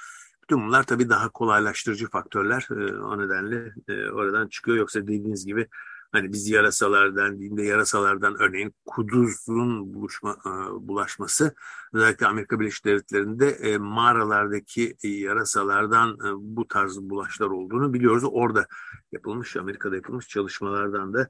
bütün 0.43 0.67
bunlar 0.67 0.83
tabii 0.83 1.09
daha 1.09 1.29
kolaylaştırıcı 1.29 2.11
faktörler. 2.11 2.69
E, 2.71 2.97
o 2.97 3.19
nedenle 3.19 3.75
e, 3.89 4.11
oradan 4.11 4.49
çıkıyor. 4.49 4.77
Yoksa 4.77 5.03
dediğiniz 5.03 5.47
gibi 5.47 5.69
hani 6.13 6.33
biz 6.33 6.49
yarasalardan, 6.49 7.41
dinde 7.41 7.63
yarasalardan 7.63 8.37
örneğin 8.43 8.75
kuduzun 8.87 9.95
buluşma, 9.95 10.37
e, 10.47 10.51
bulaşması 10.89 11.55
özellikle 11.93 12.27
Amerika 12.27 12.61
Birleşik 12.61 12.85
Devletleri'nde 12.85 13.79
mağaralardaki 13.79 14.97
yarasalardan 15.03 16.19
bu 16.39 16.69
tarz 16.69 16.99
bulaşlar 17.01 17.47
olduğunu 17.47 17.95
biliyoruz. 17.95 18.25
Orada 18.27 18.67
yapılmış, 19.13 19.57
Amerika'da 19.57 19.97
yapılmış 19.97 20.29
çalışmalardan 20.29 21.15
da 21.15 21.29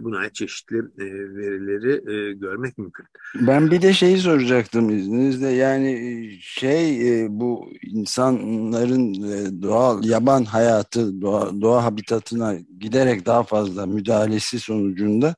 buna 0.00 0.18
ait 0.18 0.34
çeşitli 0.34 0.76
e, 0.78 1.04
verileri 1.34 1.92
e, 1.92 2.32
görmek 2.32 2.78
mümkün. 2.78 3.06
Ben 3.40 3.70
bir 3.70 3.82
de 3.82 3.92
şeyi 3.92 4.18
soracaktım 4.18 4.98
izninizle 4.98 5.48
yani 5.48 5.90
e, 5.90 6.40
şey 6.40 7.26
bu 7.30 7.68
insanların 7.82 9.14
doğal 9.62 10.04
yaban 10.04 10.44
hayatı 10.44 11.20
doğa, 11.20 11.60
doğa 11.60 11.84
habitatına 11.84 12.54
giderek 12.80 13.26
daha 13.26 13.42
fazla 13.42 13.86
müdahalesi 13.86 14.60
sonucunda 14.60 15.34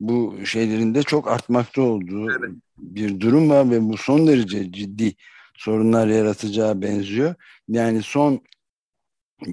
bu 0.00 0.34
şeylerin 0.44 0.94
de 0.94 1.02
çok 1.02 1.28
artmakta 1.28 1.82
olduğu 1.82 2.30
evet. 2.30 2.50
bir 2.78 3.20
durum 3.20 3.50
var 3.50 3.70
ve 3.70 3.82
bu 3.82 3.96
son 3.96 4.26
derece 4.26 4.72
ciddi 4.72 5.14
sorunlar 5.54 6.06
yaratacağı 6.06 6.82
benziyor. 6.82 7.34
Yani 7.68 8.02
son 8.02 8.40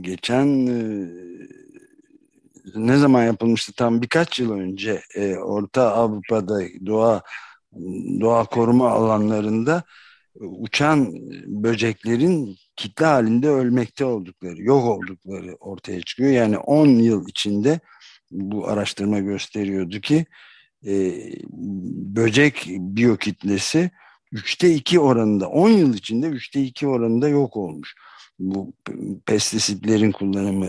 geçen 0.02 0.48
ne 2.76 2.98
zaman 2.98 3.24
yapılmıştı 3.24 3.74
tam 3.74 4.02
birkaç 4.02 4.40
yıl 4.40 4.52
önce 4.52 5.02
e, 5.16 5.36
Orta 5.36 5.94
Avrupa'da 5.94 6.60
doğa 6.86 7.22
doğa 8.22 8.46
koruma 8.46 8.90
alanlarında 8.90 9.84
uçan 10.36 11.14
böceklerin 11.48 12.56
kitle 12.76 13.06
halinde 13.06 13.50
ölmekte 13.50 14.06
oldukları, 14.06 14.64
yok 14.64 14.86
oldukları 14.86 15.56
ortaya 15.56 16.02
çıkıyor. 16.02 16.32
Yani 16.32 16.58
10 16.58 16.88
yıl 16.88 17.28
içinde 17.28 17.80
bu 18.32 18.68
araştırma 18.68 19.20
gösteriyordu 19.20 20.00
ki 20.02 20.26
e, 20.88 21.14
böcek 22.16 22.66
biyokitlesi 22.70 23.92
üçte 24.32 24.74
iki 24.74 25.00
oranında 25.00 25.50
10 25.50 25.70
yıl 25.70 25.94
içinde 25.94 26.28
üçte 26.28 26.62
iki 26.62 26.88
oranında 26.88 27.30
yok 27.30 27.58
olmuş 27.58 27.96
bu 28.40 28.74
pestisitlerin 29.26 30.12
kullanımı, 30.12 30.68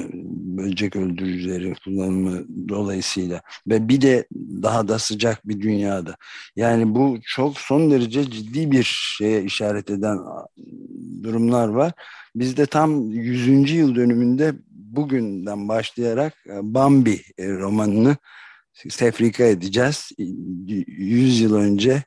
böcek 0.58 0.96
öldürücülerin 0.96 1.76
kullanımı 1.84 2.44
dolayısıyla 2.68 3.42
ve 3.66 3.88
bir 3.88 4.00
de 4.00 4.26
daha 4.62 4.88
da 4.88 4.98
sıcak 4.98 5.48
bir 5.48 5.60
dünyada. 5.60 6.16
Yani 6.56 6.94
bu 6.94 7.18
çok 7.22 7.58
son 7.58 7.90
derece 7.90 8.30
ciddi 8.30 8.70
bir 8.70 8.82
şeye 9.16 9.42
işaret 9.42 9.90
eden 9.90 10.18
durumlar 11.22 11.68
var. 11.68 11.92
Biz 12.34 12.56
de 12.56 12.66
tam 12.66 13.10
100. 13.10 13.72
yıl 13.72 13.94
dönümünde 13.94 14.54
bugünden 14.70 15.68
başlayarak 15.68 16.34
e, 16.46 16.74
Bambi 16.74 17.22
e, 17.38 17.48
romanını 17.48 18.16
tefrika 18.98 19.44
edeceğiz. 19.44 20.10
100 20.18 21.40
yıl 21.40 21.54
önce 21.54 22.02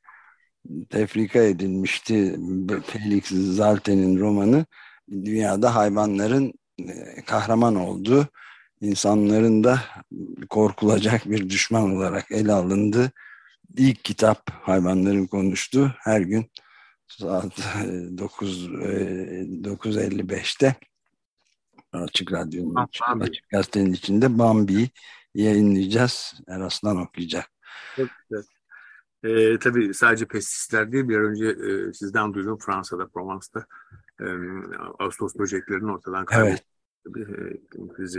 tefrika 0.90 1.40
edilmişti 1.40 2.40
Felix 2.86 3.26
Zalte'nin 3.30 4.20
romanı 4.20 4.66
dünyada 5.12 5.76
hayvanların 5.76 6.54
e, 6.80 7.22
kahraman 7.26 7.76
olduğu, 7.76 8.28
insanların 8.82 9.64
da 9.64 9.80
korkulacak 10.50 11.30
bir 11.30 11.50
düşman 11.50 11.96
olarak 11.96 12.32
ele 12.32 12.54
alındı. 12.54 13.12
İlk 13.78 14.04
kitap 14.04 14.50
hayvanların 14.50 15.28
konuştu. 15.28 15.96
Her 16.00 16.22
gün 16.22 16.52
saat 17.08 17.58
9 18.18 18.66
e, 18.66 18.70
9.55'te 19.64 20.76
e, 21.94 21.98
Açık 21.98 22.32
Radyo'nun 22.32 22.76
açık, 22.76 23.04
açık 23.22 23.50
gazetenin 23.50 23.94
içinde 23.94 24.40
Bambi'yi 24.40 24.90
yayınlayacağız. 25.36 26.34
Eraslan 26.48 26.98
okuyacak. 26.98 27.52
Çok 27.96 28.10
güzel. 28.30 28.44
E, 29.24 29.60
tabii 29.60 29.94
sadece 29.94 30.26
pestisler 30.26 30.92
değil 30.92 31.10
bir 31.10 31.18
önce 31.18 31.46
e, 31.46 31.94
sizden 31.94 32.34
duydum 32.34 32.58
Fransa'da, 32.66 33.08
Provence'da 33.08 33.66
e, 34.22 34.28
Ağustos 35.00 35.36
böceklerinin 35.36 35.88
ortadan 35.88 36.26
kaybolduğu. 36.26 36.50
Evet. 36.50 36.64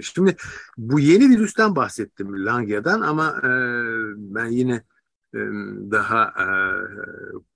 Şimdi 0.02 0.36
bu 0.76 1.00
yeni 1.00 1.30
virüsten 1.30 1.76
bahsettim 1.76 2.46
Langia'dan 2.46 3.00
ama 3.00 3.38
e, 3.38 3.50
ben 4.16 4.46
yine 4.46 4.74
e, 5.34 5.38
daha 5.90 6.24
e, 6.24 6.46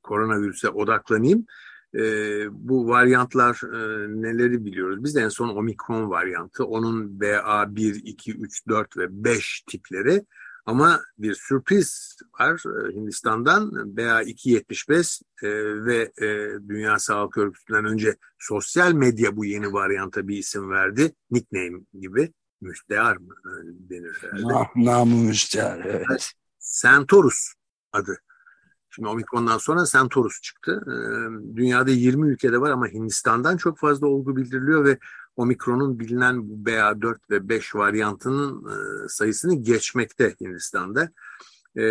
koronavirüse 0.02 0.68
odaklanayım. 0.68 1.46
E, 1.94 2.02
bu 2.50 2.88
varyantlar 2.88 3.60
e, 3.64 4.08
neleri 4.22 4.64
biliyoruz? 4.64 5.04
Biz 5.04 5.16
en 5.16 5.28
son 5.28 5.48
omikron 5.48 6.10
varyantı, 6.10 6.64
onun 6.64 7.18
BA1, 7.18 7.96
2, 7.96 8.32
3, 8.32 8.68
4 8.68 8.96
ve 8.96 9.24
5 9.24 9.60
tipleri 9.60 10.24
ama 10.66 11.00
bir 11.18 11.34
sürpriz 11.34 12.16
var 12.40 12.62
e, 12.66 12.94
Hindistan'dan 12.94 13.70
BA275 13.70 15.22
e, 15.42 15.48
ve 15.84 16.12
e, 16.18 16.58
Dünya 16.68 16.98
Sağlık 16.98 17.38
Örgütü'nden 17.38 17.84
önce 17.84 18.16
sosyal 18.38 18.92
medya 18.92 19.36
bu 19.36 19.44
yeni 19.44 19.72
varyanta 19.72 20.28
bir 20.28 20.38
isim 20.38 20.70
verdi. 20.70 21.12
Nickname 21.30 21.78
gibi. 22.00 22.32
Müstehar 22.60 23.16
mı 23.16 23.34
e, 23.44 23.50
denir 23.90 24.18
herhalde? 24.20 24.48
Na, 24.48 24.66
namı 24.76 25.16
müstehar 25.16 25.80
evet. 25.84 26.32
Centaurus 26.82 27.52
adı. 27.92 28.18
Şimdi 28.90 29.08
Omikron'dan 29.08 29.58
sonra 29.58 29.84
Centaurus 29.84 30.40
çıktı. 30.40 30.80
E, 30.86 30.96
dünyada 31.56 31.90
20 31.90 32.28
ülkede 32.28 32.60
var 32.60 32.70
ama 32.70 32.88
Hindistan'dan 32.88 33.56
çok 33.56 33.78
fazla 33.78 34.06
olgu 34.06 34.36
bildiriliyor 34.36 34.84
ve 34.84 34.98
Omikron'un 35.36 35.98
bilinen 36.00 36.48
bu 36.48 36.70
BA4 36.70 37.18
ve 37.30 37.48
5 37.48 37.74
varyantının 37.74 38.64
e, 38.64 39.08
sayısını 39.08 39.54
geçmekte 39.54 40.34
Hindistan'da. 40.40 41.10
e, 41.78 41.84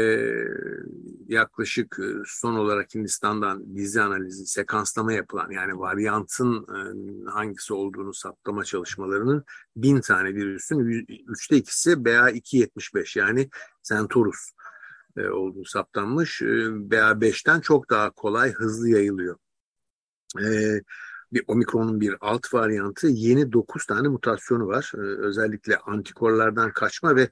yaklaşık 1.27 1.99
e, 1.99 2.07
son 2.25 2.55
olarak 2.55 2.95
Hindistan'dan 2.95 3.75
dizi 3.75 4.01
analizi, 4.01 4.47
sekanslama 4.47 5.13
yapılan 5.13 5.51
yani 5.51 5.79
varyantın 5.79 6.67
e, 6.75 6.79
hangisi 7.29 7.73
olduğunu 7.73 8.13
saptama 8.13 8.63
çalışmalarının 8.63 9.45
bin 9.75 10.01
tane 10.01 10.33
virüsün 10.35 11.05
üçte 11.27 11.57
ikisi 11.57 11.91
BA275 11.91 13.19
yani 13.19 13.49
Centaurus 13.83 14.51
e, 15.17 15.27
olduğu 15.27 15.65
saptanmış. 15.65 16.41
E, 16.41 16.45
BA5'ten 16.89 17.59
çok 17.59 17.89
daha 17.89 18.09
kolay, 18.09 18.51
hızlı 18.53 18.89
yayılıyor. 18.89 19.37
E, 20.41 20.45
bir 21.35 21.43
omikronun 21.47 22.01
bir 22.01 22.15
alt 22.21 22.53
varyantı 22.53 23.07
yeni 23.07 23.53
9 23.53 23.85
tane 23.85 24.07
mutasyonu 24.07 24.67
var. 24.67 24.91
E, 24.95 24.99
özellikle 24.99 25.77
antikorlardan 25.77 26.71
kaçma 26.71 27.15
ve 27.15 27.29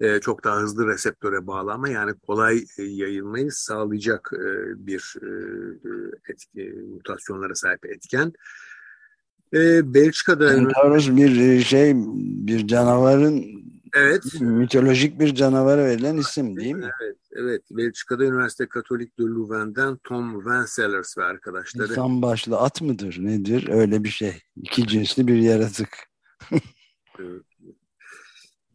e, 0.00 0.20
çok 0.20 0.44
daha 0.44 0.60
hızlı 0.60 0.86
reseptöre 0.86 1.46
bağlanma 1.46 1.88
yani 1.88 2.14
kolay 2.26 2.64
e, 2.78 2.82
yayılmayı 2.82 3.52
sağlayacak 3.52 4.30
e, 4.32 4.46
bir 4.86 5.14
e, 5.22 5.30
etki, 6.28 6.74
mutasyonlara 6.94 7.54
sahip 7.54 7.86
etken. 7.86 8.32
E, 9.54 9.94
Belçika'da... 9.94 10.56
Centaurus 10.56 11.16
bir 11.16 11.60
şey, 11.60 11.92
bir 12.46 12.66
canavarın 12.66 13.64
Evet. 13.94 14.40
Mitolojik 14.40 15.20
bir 15.20 15.34
canavara 15.34 15.84
verilen 15.84 16.16
isim 16.16 16.56
değil 16.56 16.74
mi? 16.74 16.90
Evet, 17.02 17.16
evet. 17.32 17.62
Belçika'da 17.70 18.24
Üniversite 18.24 18.68
Katolik 18.68 19.18
de 19.18 19.22
Louvain'den 19.22 19.96
Tom 19.96 20.44
Vansellers 20.44 21.18
ve 21.18 21.24
arkadaşları. 21.24 21.92
İnsan 21.92 22.22
başlı 22.22 22.58
at 22.58 22.82
mıdır 22.82 23.16
nedir? 23.20 23.68
Öyle 23.68 24.04
bir 24.04 24.08
şey. 24.08 24.42
İki 24.56 24.86
cinsli 24.86 25.26
bir 25.26 25.36
yaratık. 25.36 25.88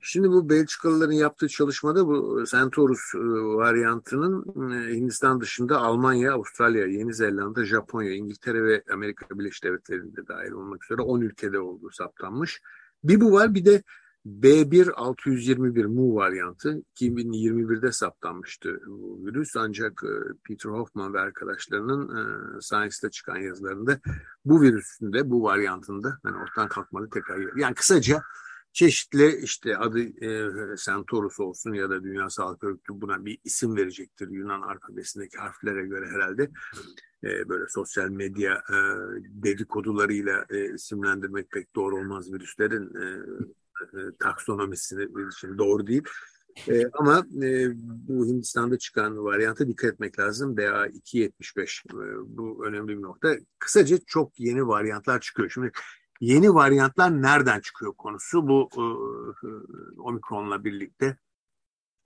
Şimdi 0.01 0.29
bu 0.29 0.49
Belçikalıların 0.49 1.13
yaptığı 1.13 1.47
çalışmada 1.47 2.07
bu 2.07 2.43
Centaurus 2.51 2.99
e, 3.15 3.19
varyantının 3.55 4.71
e, 4.71 4.95
Hindistan 4.95 5.41
dışında 5.41 5.77
Almanya, 5.77 6.33
Avustralya, 6.33 6.87
Yeni 6.87 7.13
Zelanda, 7.13 7.65
Japonya, 7.65 8.13
İngiltere 8.13 8.63
ve 8.63 8.83
Amerika 8.93 9.39
Birleşik 9.39 9.63
Devletleri'nde 9.63 10.27
dahil 10.27 10.51
olmak 10.51 10.85
üzere 10.85 11.01
10 11.01 11.21
ülkede 11.21 11.59
olduğu 11.59 11.91
saptanmış. 11.91 12.61
Bir 13.03 13.21
bu 13.21 13.31
var 13.31 13.53
bir 13.53 13.65
de 13.65 13.83
B1-621 14.25 15.87
mu 15.87 16.15
varyantı 16.15 16.83
2021'de 16.95 17.91
saptanmıştı 17.91 18.81
bu 18.87 19.25
virüs. 19.25 19.55
Ancak 19.55 20.03
e, 20.03 20.13
Peter 20.43 20.69
Hoffman 20.69 21.13
ve 21.13 21.19
arkadaşlarının 21.19 22.17
e, 22.17 22.61
Science'da 22.61 23.09
çıkan 23.09 23.37
yazılarında 23.37 23.99
bu 24.45 24.61
virüsün 24.61 25.13
de 25.13 25.29
bu 25.29 25.43
varyantında 25.43 26.19
hani 26.23 26.37
ortadan 26.37 26.67
kalkmadı 26.67 27.09
tekrar 27.09 27.57
yani 27.57 27.75
kısaca 27.75 28.23
çeşitli 28.73 29.39
işte 29.43 29.77
adı 29.77 29.99
e, 29.99 30.51
Centaurus 30.85 31.39
olsun 31.39 31.73
ya 31.73 31.89
da 31.89 32.03
Dünya 32.03 32.29
Sağlık 32.29 32.63
Örgütü 32.63 33.01
buna 33.01 33.25
bir 33.25 33.37
isim 33.43 33.75
verecektir. 33.75 34.29
Yunan 34.29 34.61
alfabesindeki 34.61 35.37
harflere 35.37 35.85
göre 35.85 36.07
herhalde 36.07 36.51
e, 37.23 37.49
böyle 37.49 37.67
sosyal 37.67 38.09
medya 38.09 38.53
e, 38.53 38.75
dedikodularıyla 39.23 40.45
e, 40.49 40.73
isimlendirmek 40.73 41.51
pek 41.51 41.75
doğru 41.75 41.97
olmaz 41.97 42.33
virüslerin 42.33 42.95
e, 42.95 43.07
taksonomisini 44.19 45.27
için 45.29 45.57
doğru 45.57 45.87
değil. 45.87 46.03
E, 46.67 46.87
ama 46.93 47.25
e, 47.43 47.69
bu 48.07 48.25
Hindistan'da 48.25 48.77
çıkan 48.77 49.23
varyanta 49.23 49.67
dikkat 49.67 49.93
etmek 49.93 50.19
lazım. 50.19 50.55
BA275 50.55 51.83
e, 51.89 52.37
bu 52.37 52.65
önemli 52.65 52.97
bir 52.97 53.01
nokta. 53.01 53.35
Kısaca 53.59 53.97
çok 54.07 54.39
yeni 54.39 54.67
varyantlar 54.67 55.19
çıkıyor. 55.19 55.49
Şimdi 55.49 55.71
yeni 56.19 56.53
varyantlar 56.53 57.21
nereden 57.21 57.59
çıkıyor 57.59 57.93
konusu 57.93 58.47
bu 58.47 58.69
e, 58.77 58.81
e 59.47 59.51
omikronla 59.97 60.63
birlikte 60.63 61.17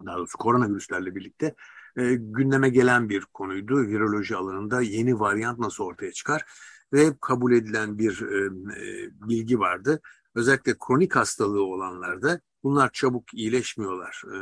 daha 0.06 0.18
doğrusu 0.18 0.38
koronavirüslerle 0.38 1.16
birlikte 1.16 1.56
e, 1.98 2.14
gündeme 2.16 2.70
gelen 2.70 3.10
bir 3.10 3.22
konuydu. 3.22 3.88
Viroloji 3.88 4.36
alanında 4.36 4.82
yeni 4.82 5.20
varyant 5.20 5.60
nasıl 5.60 5.84
ortaya 5.84 6.12
çıkar 6.12 6.46
ve 6.94 7.18
kabul 7.22 7.52
edilen 7.54 7.98
bir 7.98 8.22
e, 8.22 8.46
e, 8.46 9.10
bilgi 9.28 9.60
vardı 9.60 10.02
özellikle 10.36 10.76
kronik 10.80 11.16
hastalığı 11.16 11.64
olanlarda 11.64 12.42
bunlar 12.64 12.92
çabuk 12.92 13.34
iyileşmiyorlar 13.34 14.24
e, 14.26 14.38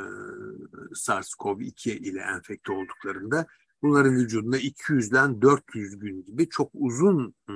SARS-CoV-2 0.93 1.89
ile 1.89 2.19
enfekte 2.19 2.71
olduklarında. 2.71 3.48
Bunların 3.81 4.15
vücudunda 4.15 4.57
200'den 4.57 5.41
400 5.41 5.99
gün 5.99 6.23
gibi 6.25 6.49
çok 6.49 6.71
uzun 6.73 7.36
e, 7.49 7.54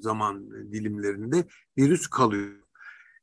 zaman 0.00 0.50
dilimlerinde 0.72 1.44
virüs 1.78 2.06
kalıyor. 2.06 2.68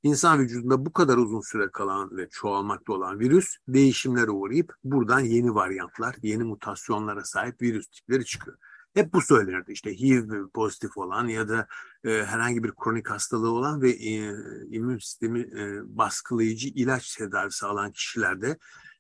İnsan 0.04 0.39
vücudunda 0.39 0.86
bu 0.86 0.93
kadar 0.93 1.17
uzun 1.17 1.41
süre 1.41 1.69
kalan 1.71 2.17
ve 2.17 2.30
çoğalmakta 2.30 2.93
olan 2.93 3.19
virüs 3.19 3.58
değişimlere 3.67 4.32
uğrayıp 4.32 4.73
buradan 4.84 5.19
yeni 5.19 5.56
varyantlar, 5.56 6.15
yeni 6.21 6.43
mutasyonlara 6.43 7.23
sahip 7.23 7.62
virüs 7.62 7.88
tipleri 7.88 8.25
çıkıyor. 8.25 8.58
Hep 8.95 9.13
bu 9.13 9.21
söylenirdi 9.21 9.71
işte 9.71 9.99
HIV 9.99 10.47
pozitif 10.53 10.97
olan 10.97 11.27
ya 11.27 11.49
da 11.49 11.67
e, 12.03 12.10
herhangi 12.10 12.63
bir 12.63 12.71
kronik 12.71 13.10
hastalığı 13.10 13.51
olan 13.51 13.81
ve 13.81 13.89
e, 13.89 14.34
immün 14.69 14.97
sistemi 14.97 15.39
e, 15.39 15.81
baskılayıcı 15.97 16.67
ilaç 16.67 17.15
tedavisi 17.15 17.65
alan 17.65 17.91
kişilerde 17.91 18.58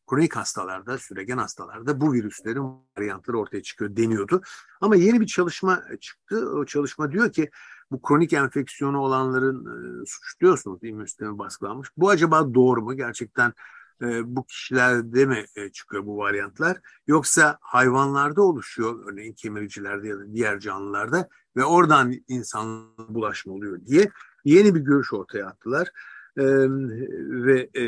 kronik 0.07 0.35
hastalarda, 0.35 0.97
süregen 0.97 1.37
hastalarda 1.37 2.01
bu 2.01 2.13
virüslerin 2.13 2.63
varyantları 2.97 3.39
ortaya 3.39 3.61
çıkıyor 3.61 3.95
deniyordu. 3.95 4.41
Ama 4.81 4.95
yeni 4.95 5.21
bir 5.21 5.27
çalışma 5.27 5.83
çıktı. 6.01 6.49
O 6.49 6.65
çalışma 6.65 7.11
diyor 7.11 7.31
ki 7.31 7.49
bu 7.91 8.01
kronik 8.01 8.33
enfeksiyonu 8.33 8.99
olanların 8.99 9.65
e, 9.65 10.05
suçluyorsunuz 10.05 10.79
immün 10.83 11.05
sistemi 11.05 11.39
baskılanmış. 11.39 11.89
Bu 11.97 12.09
acaba 12.09 12.53
doğru 12.53 12.81
mu? 12.81 12.93
Gerçekten 12.93 13.53
e, 14.01 14.35
bu 14.35 14.45
kişilerde 14.45 15.25
mi 15.25 15.45
e, 15.55 15.69
çıkıyor 15.69 16.05
bu 16.05 16.17
varyantlar? 16.17 16.77
Yoksa 17.07 17.57
hayvanlarda 17.61 18.41
oluşuyor 18.41 19.11
örneğin 19.11 19.33
kemiricilerde 19.33 20.07
ya 20.07 20.19
da 20.19 20.33
diğer 20.33 20.59
canlılarda 20.59 21.29
ve 21.55 21.65
oradan 21.65 22.13
insan 22.27 22.97
bulaşma 23.09 23.53
oluyor 23.53 23.85
diye 23.85 24.11
yeni 24.45 24.75
bir 24.75 24.79
görüş 24.79 25.13
ortaya 25.13 25.47
attılar. 25.47 25.91
Ee, 26.37 26.43
ve 27.45 27.69
e, 27.73 27.83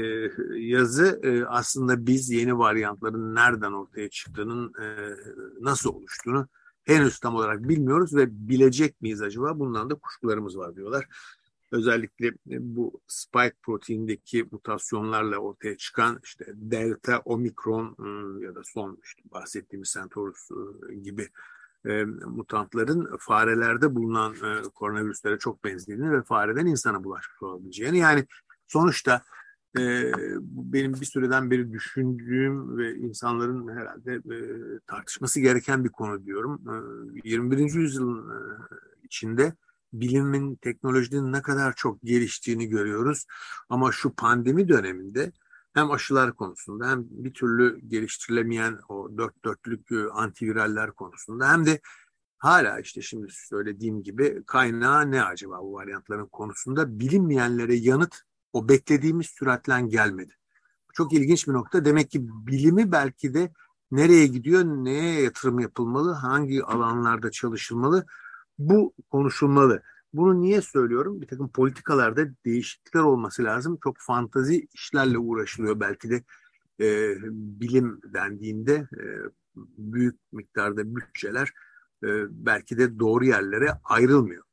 yazı 0.60 1.20
e, 1.24 1.46
aslında 1.46 2.08
biz 2.08 2.30
yeni 2.30 2.58
varyantların 2.58 3.36
nereden 3.36 3.72
ortaya 3.72 4.10
çıktığının 4.10 4.74
e, 4.82 5.16
nasıl 5.62 5.94
oluştuğunu 5.94 6.48
henüz 6.84 7.20
tam 7.20 7.36
olarak 7.36 7.70
bilmiyoruz 7.70 8.16
ve 8.16 8.28
bilecek 8.50 9.02
miyiz 9.02 9.22
acaba? 9.22 9.60
Bundan 9.60 9.90
da 9.90 9.96
kuşkularımız 9.96 10.58
var 10.58 10.76
diyorlar 10.76 11.08
özellikle 11.72 12.34
bu 12.46 13.02
spike 13.08 13.56
proteindeki 13.64 14.46
mutasyonlarla 14.52 15.38
ortaya 15.38 15.78
çıkan 15.78 16.20
işte 16.24 16.46
delta, 16.56 17.20
omikron 17.20 17.96
ıı, 18.00 18.44
ya 18.44 18.56
da 18.56 18.62
son 18.64 18.98
işte 19.04 19.22
bahsettiğimiz 19.32 19.90
Centaurus 19.90 20.52
ıı, 20.52 20.94
gibi 20.94 21.30
e, 21.86 22.04
mutantların 22.26 23.18
farelerde 23.20 23.96
bulunan 23.96 24.34
e, 24.34 24.62
koronavirüslere 24.76 25.38
çok 25.40 25.64
benzediğini 25.64 26.12
ve 26.12 26.24
fareden 26.24 26.66
insana 26.66 27.04
bulaşmış 27.04 27.44
olabileceğini 27.44 27.98
yani 27.98 28.26
sonuçta 28.68 29.22
e, 29.80 30.12
benim 30.42 30.94
bir 30.94 31.06
süreden 31.06 31.52
beri 31.52 31.72
düşündüğüm 31.72 32.78
ve 32.78 32.96
insanların 32.96 33.68
herhalde 33.78 34.14
e, 34.16 34.38
tartışması 34.88 35.40
gereken 35.40 35.84
bir 35.84 35.90
konu 35.90 36.26
diyorum. 36.26 36.62
E, 37.26 37.30
21. 37.30 37.58
yüzyılın 37.74 38.30
e, 38.30 38.40
içinde 39.04 39.54
bilimin, 40.02 40.56
teknolojinin 40.56 41.34
ne 41.34 41.42
kadar 41.42 41.76
çok 41.76 42.02
geliştiğini 42.04 42.68
görüyoruz. 42.68 43.26
Ama 43.70 43.92
şu 43.92 44.16
pandemi 44.16 44.70
döneminde 44.70 45.32
hem 45.74 45.92
aşılar 45.92 46.36
konusunda 46.36 46.90
hem 46.90 47.06
bir 47.10 47.34
türlü 47.34 47.80
geliştirilemeyen 47.88 48.80
o 48.90 49.18
dört 49.18 49.46
dörtlük 49.46 49.92
e, 49.92 50.10
antiviraller 50.12 50.92
konusunda 50.92 51.52
hem 51.52 51.66
de 51.66 51.82
hala 52.38 52.80
işte 52.80 53.02
şimdi 53.02 53.28
söylediğim 53.30 54.04
gibi 54.04 54.44
kaynağı 54.48 55.12
ne 55.12 55.24
acaba 55.24 55.60
bu 55.62 55.74
varyantların 55.74 56.26
konusunda 56.28 57.00
bilinmeyenlere 57.00 57.76
yanıt 57.76 58.16
o 58.54 58.70
beklediğimiz 58.70 59.26
süratle 59.26 59.82
gelmedi. 59.82 60.34
Çok 60.94 61.14
ilginç 61.14 61.48
bir 61.48 61.54
nokta. 61.54 61.86
Demek 61.86 62.12
ki 62.12 62.28
bilimi 62.48 62.92
belki 62.92 63.34
de 63.34 63.52
nereye 63.92 64.28
gidiyor, 64.28 64.64
neye 64.64 65.22
yatırım 65.22 65.60
yapılmalı, 65.60 66.12
hangi 66.12 66.64
alanlarda 66.64 67.32
çalışılmalı 67.32 68.06
bu 68.60 68.94
konuşulmalı. 69.12 69.82
Bunu 70.14 70.42
niye 70.42 70.62
söylüyorum? 70.62 71.22
Bir 71.22 71.28
takım 71.28 71.50
politikalarda 71.50 72.28
değişiklikler 72.46 73.02
olması 73.02 73.44
lazım. 73.44 73.78
Çok 73.84 73.96
fantazi 74.00 74.68
işlerle 74.74 75.18
uğraşılıyor 75.18 75.80
belki 75.80 76.10
de 76.10 76.24
e, 76.82 77.16
bilim 77.32 78.02
dendiğinde 78.14 78.74
e, 78.74 79.06
büyük 79.78 80.16
miktarda 80.32 80.96
bütçeler 80.96 81.52
e, 82.04 82.08
belki 82.30 82.78
de 82.78 83.00
doğru 83.00 83.26
yerlere 83.26 83.70
ayrılmıyor. 83.84 84.44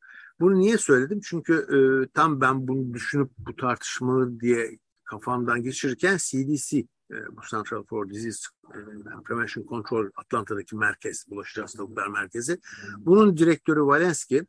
Bunu 0.40 0.58
niye 0.58 0.78
söyledim? 0.78 1.20
Çünkü 1.24 1.54
e, 1.54 1.78
tam 2.14 2.40
ben 2.40 2.68
bunu 2.68 2.94
düşünüp 2.94 3.30
bu 3.38 3.56
tartışmalı 3.56 4.40
diye 4.40 4.78
kafamdan 5.04 5.62
geçirirken 5.62 6.16
CDC, 6.16 6.86
bu 7.10 7.40
Central 7.50 7.84
for 7.84 8.10
Disease 8.10 8.38
e, 8.74 8.78
Prevention 9.24 9.66
Control 9.66 10.10
Atlanta'daki 10.16 10.76
merkez, 10.76 11.24
bulaşıcı 11.30 11.60
hastalıklar 11.60 12.06
merkezi. 12.06 12.60
Bunun 12.98 13.36
direktörü 13.36 13.80
Valenski 13.80 14.46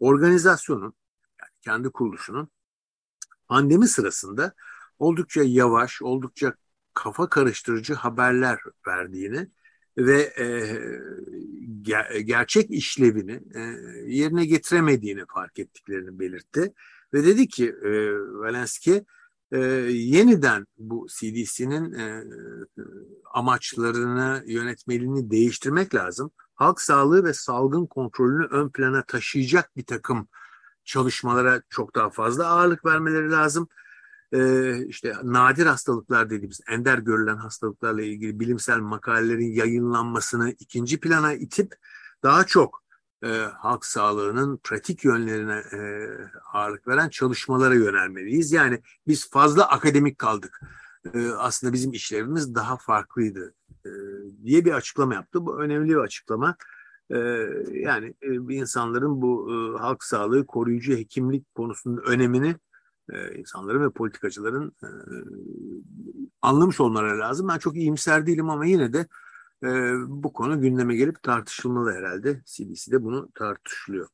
organizasyonun, 0.00 0.94
yani 1.40 1.50
kendi 1.60 1.90
kuruluşunun 1.90 2.48
pandemi 3.48 3.88
sırasında 3.88 4.54
oldukça 4.98 5.42
yavaş, 5.42 6.02
oldukça 6.02 6.54
kafa 6.94 7.28
karıştırıcı 7.28 7.94
haberler 7.94 8.60
verdiğini 8.86 9.48
ve 9.98 10.22
e, 10.38 10.46
ger 11.82 12.10
gerçek 12.20 12.70
işlevini 12.70 13.42
e, 13.54 13.60
yerine 14.06 14.46
getiremediğini 14.46 15.24
fark 15.34 15.58
ettiklerini 15.58 16.18
belirtti. 16.18 16.72
Ve 17.14 17.24
dedi 17.24 17.48
ki 17.48 17.74
e, 17.84 17.90
Valenski 18.12 19.04
e, 19.52 19.58
yeniden 19.90 20.66
bu 20.78 21.06
CDC'nin 21.18 21.92
e, 21.92 22.24
amaçlarını, 23.34 24.42
yönetmeliğini 24.46 25.30
değiştirmek 25.30 25.94
lazım. 25.94 26.30
Halk 26.54 26.80
sağlığı 26.80 27.24
ve 27.24 27.34
salgın 27.34 27.86
kontrolünü 27.86 28.46
ön 28.46 28.68
plana 28.68 29.02
taşıyacak 29.02 29.76
bir 29.76 29.84
takım 29.84 30.28
çalışmalara 30.84 31.62
çok 31.68 31.94
daha 31.94 32.10
fazla 32.10 32.46
ağırlık 32.46 32.84
vermeleri 32.84 33.30
lazım. 33.30 33.68
Ee, 34.32 34.86
işte 34.86 35.14
nadir 35.22 35.66
hastalıklar 35.66 36.30
dediğimiz 36.30 36.60
ender 36.68 36.98
görülen 36.98 37.36
hastalıklarla 37.36 38.02
ilgili 38.02 38.40
bilimsel 38.40 38.78
makalelerin 38.78 39.52
yayınlanmasını 39.52 40.50
ikinci 40.50 41.00
plana 41.00 41.32
itip 41.32 41.74
daha 42.22 42.44
çok 42.44 42.82
e, 43.24 43.28
halk 43.58 43.84
sağlığının 43.84 44.60
pratik 44.64 45.04
yönlerine 45.04 45.62
e, 45.72 46.08
ağırlık 46.52 46.88
veren 46.88 47.08
çalışmalara 47.08 47.74
yönelmeliyiz. 47.74 48.52
Yani 48.52 48.80
biz 49.06 49.30
fazla 49.30 49.68
akademik 49.68 50.18
kaldık. 50.18 50.60
E, 51.14 51.28
aslında 51.28 51.72
bizim 51.72 51.92
işlerimiz 51.92 52.54
daha 52.54 52.76
farklıydı 52.76 53.54
e, 53.86 53.90
diye 54.44 54.64
bir 54.64 54.72
açıklama 54.72 55.14
yaptı. 55.14 55.46
Bu 55.46 55.60
önemli 55.60 55.88
bir 55.88 55.96
açıklama. 55.96 56.56
E, 57.10 57.18
yani 57.72 58.14
e, 58.22 58.34
insanların 58.34 59.22
bu 59.22 59.50
e, 59.52 59.78
halk 59.78 60.04
sağlığı 60.04 60.46
koruyucu 60.46 60.96
hekimlik 60.96 61.54
konusunun 61.54 62.02
önemini 62.06 62.56
e, 63.12 63.34
insanların 63.34 63.84
ve 63.84 63.90
politikacıların 63.90 64.72
e, 64.82 64.88
anlamış 66.42 66.80
olmaları 66.80 67.18
lazım. 67.18 67.48
Ben 67.48 67.58
çok 67.58 67.76
iyimser 67.76 68.26
değilim 68.26 68.50
ama 68.50 68.66
yine 68.66 68.92
de 68.92 69.06
e, 69.62 69.68
bu 70.08 70.32
konu 70.32 70.60
gündeme 70.60 70.96
gelip 70.96 71.22
tartışılmalı 71.22 71.92
herhalde. 71.92 72.40
CDC'de 72.46 73.02
bunu 73.02 73.28
tartışılıyor. 73.34 74.08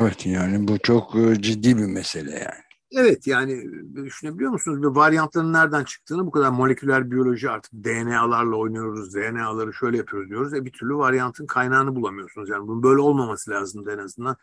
Evet 0.00 0.26
yani 0.26 0.68
bu 0.68 0.78
çok 0.78 1.16
e, 1.16 1.42
ciddi 1.42 1.76
bir 1.76 1.86
mesele 1.86 2.30
yani. 2.30 2.70
Evet 2.92 3.26
yani 3.26 3.64
düşünebiliyor 3.94 4.50
musunuz? 4.50 4.82
Bir 4.82 4.86
varyantların 4.86 5.52
nereden 5.52 5.84
çıktığını 5.84 6.26
bu 6.26 6.30
kadar 6.30 6.50
moleküler 6.50 7.10
biyoloji 7.10 7.50
artık 7.50 7.72
DNA'larla 7.72 8.56
oynuyoruz, 8.56 9.14
DNA'ları 9.14 9.72
şöyle 9.72 9.96
yapıyoruz 9.96 10.30
diyoruz. 10.30 10.54
E 10.54 10.64
bir 10.64 10.72
türlü 10.72 10.94
varyantın 10.94 11.46
kaynağını 11.46 11.96
bulamıyorsunuz. 11.96 12.48
Yani 12.48 12.68
bunun 12.68 12.82
böyle 12.82 13.00
olmaması 13.00 13.50
lazım 13.50 13.88
en 13.88 13.98
azından 13.98 14.36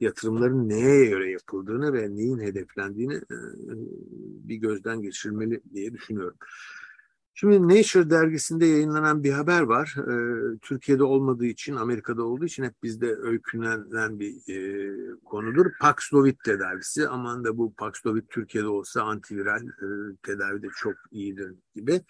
yatırımların 0.00 0.68
neye 0.68 1.04
göre 1.04 1.30
yapıldığını 1.30 1.92
ve 1.92 2.14
neyin 2.14 2.38
hedeflendiğini 2.38 3.14
e, 3.14 3.36
bir 4.48 4.56
gözden 4.56 5.02
geçirmeli 5.02 5.60
diye 5.74 5.92
düşünüyorum. 5.92 6.36
Şimdi 7.34 7.68
Nature 7.68 8.10
dergisinde 8.10 8.66
yayınlanan 8.66 9.24
bir 9.24 9.32
haber 9.32 9.62
var. 9.62 9.96
E, 9.98 10.58
Türkiye'de 10.58 11.04
olmadığı 11.04 11.46
için, 11.46 11.76
Amerika'da 11.76 12.22
olduğu 12.22 12.44
için 12.44 12.64
hep 12.64 12.82
bizde 12.82 13.16
öykünlenen 13.16 14.20
bir 14.20 14.34
e, 14.48 14.90
konudur. 15.24 15.66
Paxlovid 15.80 16.36
tedavisi. 16.44 17.08
Aman 17.08 17.44
da 17.44 17.58
bu 17.58 17.74
Paxlovid 17.74 18.22
Türkiye'de 18.30 18.68
olsa 18.68 19.02
antiviral 19.02 19.62
e, 19.62 20.16
tedavi 20.22 20.62
de 20.62 20.68
çok 20.76 20.94
iyidir 21.10 21.54
gibi. 21.74 22.00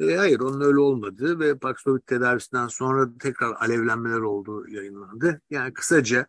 E, 0.00 0.16
hayır 0.16 0.40
onun 0.40 0.60
öyle 0.60 0.78
olmadığı 0.78 1.40
ve 1.40 1.58
Paxlovid 1.58 2.02
tedavisinden 2.06 2.68
sonra 2.68 3.10
tekrar 3.18 3.54
alevlenmeler 3.54 4.20
olduğu 4.20 4.68
yayınlandı. 4.68 5.40
Yani 5.50 5.74
kısaca 5.74 6.26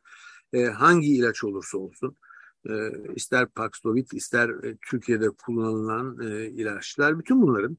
e, 0.54 0.66
hangi 0.66 1.16
ilaç 1.16 1.44
olursa 1.44 1.78
olsun 1.78 2.16
e, 2.70 2.92
ister 3.16 3.48
Paxlovid 3.48 4.08
ister 4.12 4.50
e, 4.50 4.78
Türkiye'de 4.90 5.30
kullanılan 5.30 6.20
e, 6.22 6.46
ilaçlar 6.46 7.20
bütün 7.20 7.42
bunların 7.42 7.78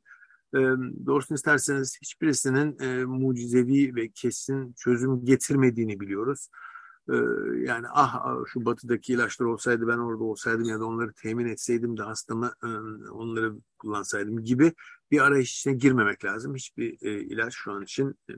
e, 0.55 0.59
doğrusunu 1.07 1.37
isterseniz 1.37 1.99
hiçbirisinin 2.03 2.79
e, 2.79 3.05
mucizevi 3.05 3.95
ve 3.95 4.09
kesin 4.09 4.73
çözüm 4.73 5.25
getirmediğini 5.25 6.01
biliyoruz. 6.01 6.49
E, 7.09 7.15
yani 7.59 7.87
ah, 7.91 8.15
ah 8.15 8.37
şu 8.47 8.65
batıdaki 8.65 9.13
ilaçlar 9.13 9.47
olsaydı 9.47 9.89
ben 9.89 9.99
orada 9.99 10.25
olsaydım 10.25 10.65
ya 10.65 10.81
da 10.81 10.85
onları 10.85 11.13
temin 11.13 11.47
etseydim 11.47 11.97
de 11.97 12.03
hastamı 12.03 12.53
e, 12.63 12.67
onları 13.09 13.55
kullansaydım 13.79 14.45
gibi 14.45 14.73
bir 15.11 15.21
arayış 15.21 15.59
içine 15.59 15.75
girmemek 15.75 16.25
lazım. 16.25 16.55
Hiçbir 16.55 16.99
e, 17.03 17.21
ilaç 17.21 17.55
şu 17.55 17.73
an 17.73 17.83
için 17.83 18.15
e, 18.29 18.33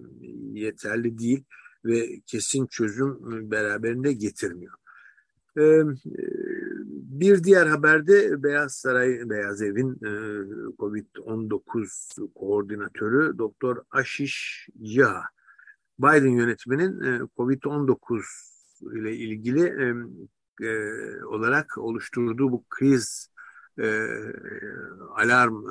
yeterli 0.53 1.19
değil 1.19 1.45
ve 1.85 2.21
kesin 2.27 2.67
çözüm 2.67 3.19
beraberinde 3.51 4.13
getirmiyor. 4.13 4.75
Bir 7.21 7.45
diğer 7.45 7.67
haberde 7.67 8.43
Beyaz 8.43 8.75
Saray, 8.75 9.31
Beyaz 9.31 9.63
Ev'in 9.63 9.95
COVID-19 10.79 12.33
koordinatörü 12.35 13.39
Doktor 13.39 13.77
Ashish 13.91 14.69
Jha, 14.85 15.23
Biden 15.99 16.31
yönetiminin 16.31 17.01
COVID-19 17.37 18.23
ile 18.99 19.17
ilgili 19.17 19.95
olarak 21.27 21.79
oluşturduğu 21.79 22.53
bu 22.53 22.65
kriz 22.69 23.31
alarm 25.15 25.65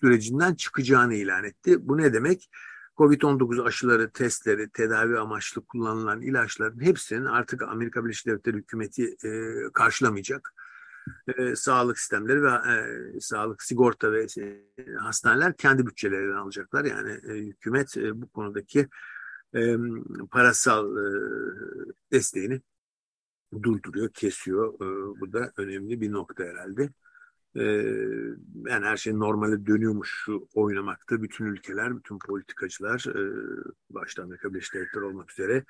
sürecinden 0.00 0.54
çıkacağını 0.54 1.14
ilan 1.14 1.44
etti. 1.44 1.88
Bu 1.88 1.98
ne 1.98 2.12
demek? 2.12 2.50
Covid-19 2.96 3.62
aşıları, 3.62 4.10
testleri, 4.10 4.70
tedavi 4.70 5.18
amaçlı 5.18 5.64
kullanılan 5.64 6.22
ilaçların 6.22 6.80
hepsinin 6.80 7.24
artık 7.24 7.62
Amerika 7.62 8.04
Birleşik 8.04 8.26
Devletleri 8.26 8.56
hükümeti 8.56 9.16
e, 9.24 9.30
karşılamayacak. 9.72 10.54
E, 11.38 11.56
sağlık 11.56 11.98
sistemleri 11.98 12.42
ve 12.42 12.48
e, 12.48 13.20
sağlık 13.20 13.62
sigorta 13.62 14.12
ve 14.12 14.26
e, 14.38 14.64
hastaneler 15.00 15.56
kendi 15.56 15.86
bütçelerinden 15.86 16.36
alacaklar. 16.36 16.84
Yani 16.84 17.10
e, 17.10 17.32
hükümet 17.34 17.96
e, 17.96 18.22
bu 18.22 18.28
konudaki 18.28 18.88
e, 19.54 19.76
parasal 20.30 20.96
e, 20.96 21.06
desteğini 22.12 22.60
durduruyor, 23.62 24.12
kesiyor. 24.12 24.74
E, 24.74 25.20
bu 25.20 25.32
da 25.32 25.52
önemli 25.56 26.00
bir 26.00 26.12
nokta 26.12 26.44
herhalde 26.44 26.90
e, 27.56 27.62
yani 28.70 28.86
her 28.86 28.96
şey 28.96 29.18
normale 29.18 29.66
dönüyormuş 29.66 30.26
oynamakta 30.54 31.22
bütün 31.22 31.44
ülkeler, 31.44 31.96
bütün 31.96 32.18
politikacılar 32.18 33.04
e, 33.08 33.24
başta 33.90 34.22
Amerika 34.22 34.50
Birleşik 34.50 34.74
Devletleri 34.74 35.04
olmak 35.04 35.32
üzere 35.32 35.64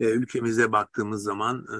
e, 0.00 0.10
ülkemize 0.10 0.72
baktığımız 0.72 1.22
zaman 1.22 1.66
e, 1.72 1.76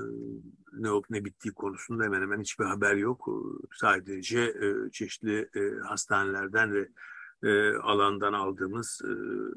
ne 0.73 0.91
olup 0.91 1.11
ne 1.11 1.25
bittiği 1.25 1.55
konusunda 1.55 2.05
hemen 2.05 2.23
hemen 2.23 2.41
hiçbir 2.41 2.65
haber 2.65 2.97
yok. 2.97 3.29
Sadece 3.75 4.41
e, 4.41 4.91
çeşitli 4.91 5.49
e, 5.57 5.79
hastanelerden 5.89 6.73
ve 6.73 6.89
e, 7.43 7.77
alandan 7.77 8.33
aldığımız 8.33 9.01
e, 9.05 9.13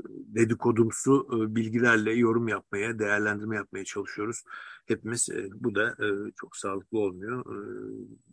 dedikodumsu 0.10 1.27
e, 1.34 1.55
bilgilerle 1.55 2.13
yorum 2.13 2.47
yapmaya, 2.47 2.99
değerlendirme 2.99 3.55
yapmaya 3.55 3.86
çalışıyoruz. 3.86 4.43
Hepimiz 4.86 5.29
e, 5.29 5.49
bu 5.53 5.75
da 5.75 5.89
e, 5.89 6.31
çok 6.36 6.58
sağlıklı 6.58 6.99
olmuyor. 6.99 7.41
E, 7.41 7.58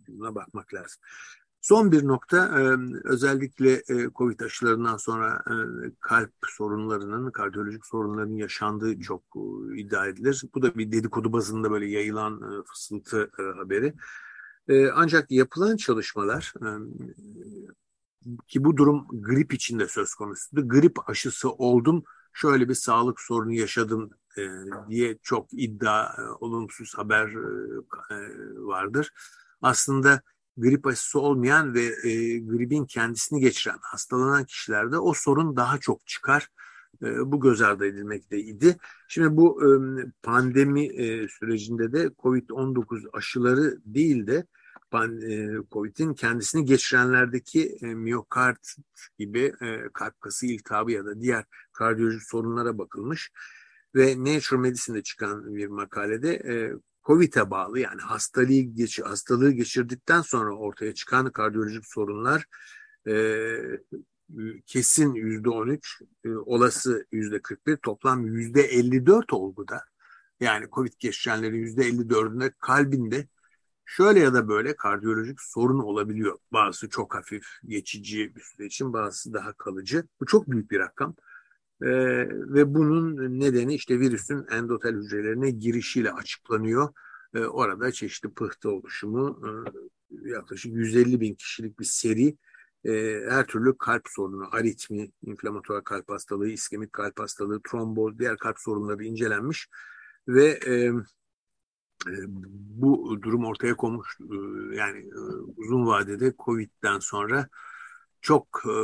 buna 0.08 0.34
bakmak 0.34 0.74
lazım. 0.74 1.02
Son 1.62 1.92
bir 1.92 2.06
nokta 2.06 2.58
özellikle 3.04 3.82
COVID 4.14 4.40
aşılarından 4.40 4.96
sonra 4.96 5.44
kalp 6.00 6.32
sorunlarının, 6.46 7.30
kardiyolojik 7.30 7.86
sorunların 7.86 8.34
yaşandığı 8.34 9.00
çok 9.00 9.22
iddia 9.76 10.06
edilir. 10.06 10.42
Bu 10.54 10.62
da 10.62 10.74
bir 10.74 10.92
dedikodu 10.92 11.32
bazında 11.32 11.70
böyle 11.70 11.86
yayılan 11.86 12.62
fısıltı 12.66 13.30
haberi. 13.56 13.94
Ancak 14.94 15.30
yapılan 15.30 15.76
çalışmalar 15.76 16.52
ki 18.46 18.64
bu 18.64 18.76
durum 18.76 19.06
grip 19.12 19.54
içinde 19.54 19.88
söz 19.88 20.14
konusuydu. 20.14 20.68
Grip 20.68 21.10
aşısı 21.10 21.50
oldum, 21.50 22.04
şöyle 22.32 22.68
bir 22.68 22.74
sağlık 22.74 23.20
sorunu 23.20 23.52
yaşadım 23.52 24.10
diye 24.88 25.18
çok 25.22 25.48
iddia, 25.52 26.08
olumsuz 26.40 26.94
haber 26.94 27.34
vardır. 28.56 29.12
Aslında 29.60 30.22
grip 30.56 30.86
aşısı 30.86 31.20
olmayan 31.20 31.74
ve 31.74 31.84
e, 31.84 32.38
gripin 32.38 32.86
kendisini 32.86 33.40
geçiren, 33.40 33.78
hastalanan 33.80 34.44
kişilerde 34.44 34.98
o 34.98 35.14
sorun 35.14 35.56
daha 35.56 35.78
çok 35.78 36.06
çıkar. 36.06 36.48
E, 37.02 37.32
bu 37.32 37.40
göz 37.40 37.62
ardı 37.62 37.86
edilmekteydi. 37.86 38.76
Şimdi 39.08 39.36
bu 39.36 39.62
e, 39.62 39.68
pandemi 40.22 40.86
e, 40.86 41.28
sürecinde 41.28 41.92
de 41.92 42.06
COVID-19 42.06 43.10
aşıları 43.12 43.78
değil 43.84 44.26
de 44.26 44.46
e, 44.94 45.48
COVID'in 45.70 46.14
kendisini 46.14 46.64
geçirenlerdeki 46.64 47.76
e, 47.82 47.86
miyokard 47.86 48.64
gibi 49.18 49.52
e, 49.62 49.88
kalp 49.94 50.20
kası 50.20 50.46
iltihabı 50.46 50.92
ya 50.92 51.04
da 51.04 51.20
diğer 51.20 51.44
kardiyolojik 51.72 52.22
sorunlara 52.22 52.78
bakılmış 52.78 53.32
ve 53.94 54.14
Nature 54.18 54.60
Medicine'de 54.60 55.02
çıkan 55.02 55.54
bir 55.54 55.66
makalede 55.66 56.42
COVID'e 57.04 57.50
bağlı 57.50 57.78
yani 57.80 58.00
hastalığı, 58.00 58.52
geç, 58.52 59.00
hastalığı 59.00 59.52
geçirdikten 59.52 60.22
sonra 60.22 60.54
ortaya 60.56 60.94
çıkan 60.94 61.32
kardiyolojik 61.32 61.86
sorunlar 61.86 62.46
e, 63.08 63.14
kesin 64.66 65.14
yüzde 65.14 65.50
on 65.50 65.68
üç, 65.68 66.02
e, 66.24 66.28
olası 66.28 67.06
yüzde 67.12 67.42
kırk 67.42 67.66
bir, 67.66 67.76
toplam 67.76 68.26
yüzde 68.26 68.62
elli 68.62 69.06
dört 69.06 69.32
olguda 69.32 69.84
yani 70.40 70.66
COVID 70.72 70.92
geçirenlerin 70.98 71.56
yüzde 71.56 71.84
elli 71.84 72.10
dördünde 72.10 72.52
kalbinde 72.58 73.28
şöyle 73.84 74.20
ya 74.20 74.34
da 74.34 74.48
böyle 74.48 74.76
kardiyolojik 74.76 75.40
sorun 75.40 75.78
olabiliyor. 75.78 76.38
Bazısı 76.52 76.88
çok 76.88 77.14
hafif, 77.14 77.44
geçici 77.64 78.36
bir 78.36 78.40
süre 78.40 78.66
için, 78.66 78.92
bazısı 78.92 79.32
daha 79.32 79.52
kalıcı. 79.52 80.06
Bu 80.20 80.26
çok 80.26 80.50
büyük 80.50 80.70
bir 80.70 80.78
rakam. 80.78 81.14
Ee, 81.82 81.88
ve 82.28 82.74
bunun 82.74 83.16
nedeni 83.40 83.74
işte 83.74 84.00
virüsün 84.00 84.46
endotel 84.50 84.94
hücrelerine 84.94 85.50
girişiyle 85.50 86.12
açıklanıyor. 86.12 86.88
Ee, 87.34 87.38
orada 87.38 87.92
çeşitli 87.92 88.30
pıhtı 88.30 88.70
oluşumu, 88.70 89.42
e, 89.46 90.30
yaklaşık 90.30 90.72
150 90.74 91.20
bin 91.20 91.34
kişilik 91.34 91.80
bir 91.80 91.84
seri 91.84 92.36
e, 92.84 93.20
her 93.28 93.46
türlü 93.46 93.78
kalp 93.78 94.02
sorunu, 94.06 94.48
aritmi, 94.52 95.10
inflamatuar 95.22 95.84
kalp 95.84 96.10
hastalığı, 96.10 96.48
iskemik 96.48 96.92
kalp 96.92 97.20
hastalığı, 97.20 97.60
tromboz, 97.70 98.18
diğer 98.18 98.36
kalp 98.36 98.58
sorunları 98.60 99.04
incelenmiş 99.04 99.68
ve 100.28 100.46
e, 100.66 100.92
e, 102.06 102.14
bu 102.28 103.18
durum 103.22 103.44
ortaya 103.44 103.76
konmuş. 103.76 104.18
E, 104.20 104.34
yani 104.76 104.98
e, 104.98 105.20
uzun 105.56 105.86
vadede 105.86 106.32
COVID'den 106.38 106.98
sonra 106.98 107.48
çok 108.22 108.62
e, 108.66 108.74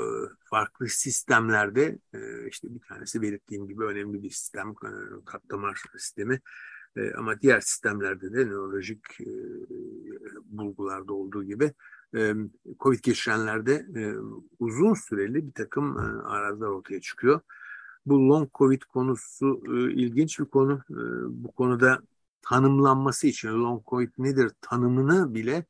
farklı 0.50 0.88
sistemlerde 0.88 1.98
e, 2.14 2.48
işte 2.48 2.74
bir 2.74 2.80
tanesi 2.80 3.22
belirttiğim 3.22 3.68
gibi 3.68 3.84
önemli 3.84 4.22
bir 4.22 4.30
sistem, 4.30 4.70
e, 4.70 4.90
kalp 5.24 5.50
damar 5.50 5.82
sistemi. 5.96 6.40
Ama 7.16 7.40
diğer 7.40 7.60
sistemlerde 7.60 8.32
de 8.32 8.46
nörolojik 8.46 9.04
bulgularda 10.44 11.12
olduğu 11.12 11.44
gibi 11.44 11.72
COVID 12.80 12.98
geçirenlerde 13.02 13.86
uzun 14.58 14.94
süreli 14.94 15.46
bir 15.46 15.52
takım 15.52 15.98
e, 15.98 16.64
ortaya 16.64 17.00
çıkıyor. 17.00 17.40
Bu 18.06 18.28
long 18.28 18.48
COVID 18.54 18.82
konusu 18.82 19.62
ilginç 19.90 20.40
bir 20.40 20.44
konu. 20.44 20.80
Bu 21.28 21.52
konuda 21.52 22.00
tanımlanması 22.42 23.26
için 23.26 23.48
long 23.48 23.86
COVID 23.86 24.10
nedir 24.18 24.50
tanımını 24.60 25.34
bile 25.34 25.64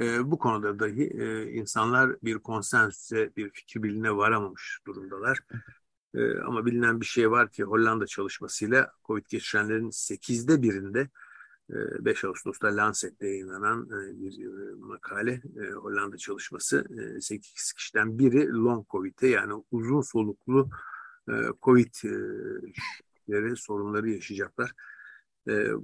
e, 0.00 0.30
bu 0.30 0.38
konuda 0.38 0.78
dahi 0.78 1.02
e, 1.02 1.52
insanlar 1.52 2.16
bir 2.22 2.38
konsensüse, 2.38 3.30
bir 3.36 3.50
fikir 3.50 3.82
birliğine 3.82 4.16
varamamış 4.16 4.78
durumdalar. 4.86 5.40
E, 6.14 6.38
ama 6.38 6.66
bilinen 6.66 7.00
bir 7.00 7.06
şey 7.06 7.30
var 7.30 7.50
ki 7.50 7.64
Hollanda 7.64 8.06
çalışmasıyla 8.06 8.92
COVID 9.04 9.24
geçirenlerin 9.28 9.90
8'de 9.90 10.62
birinde 10.62 11.08
5 12.00 12.24
Ağustos'ta 12.24 12.76
Lancet'te 12.76 13.26
yayınlanan 13.26 13.90
bir 13.90 14.44
makale 14.74 15.42
Hollanda 15.74 16.16
çalışması 16.16 16.84
8 17.20 17.72
kişiden 17.72 18.18
biri 18.18 18.48
long 18.48 18.88
covid'e 18.88 19.28
yani 19.28 19.64
uzun 19.70 20.00
soluklu 20.00 20.70
covid'leri 21.62 23.56
sorunları 23.56 24.10
yaşayacaklar. 24.10 24.72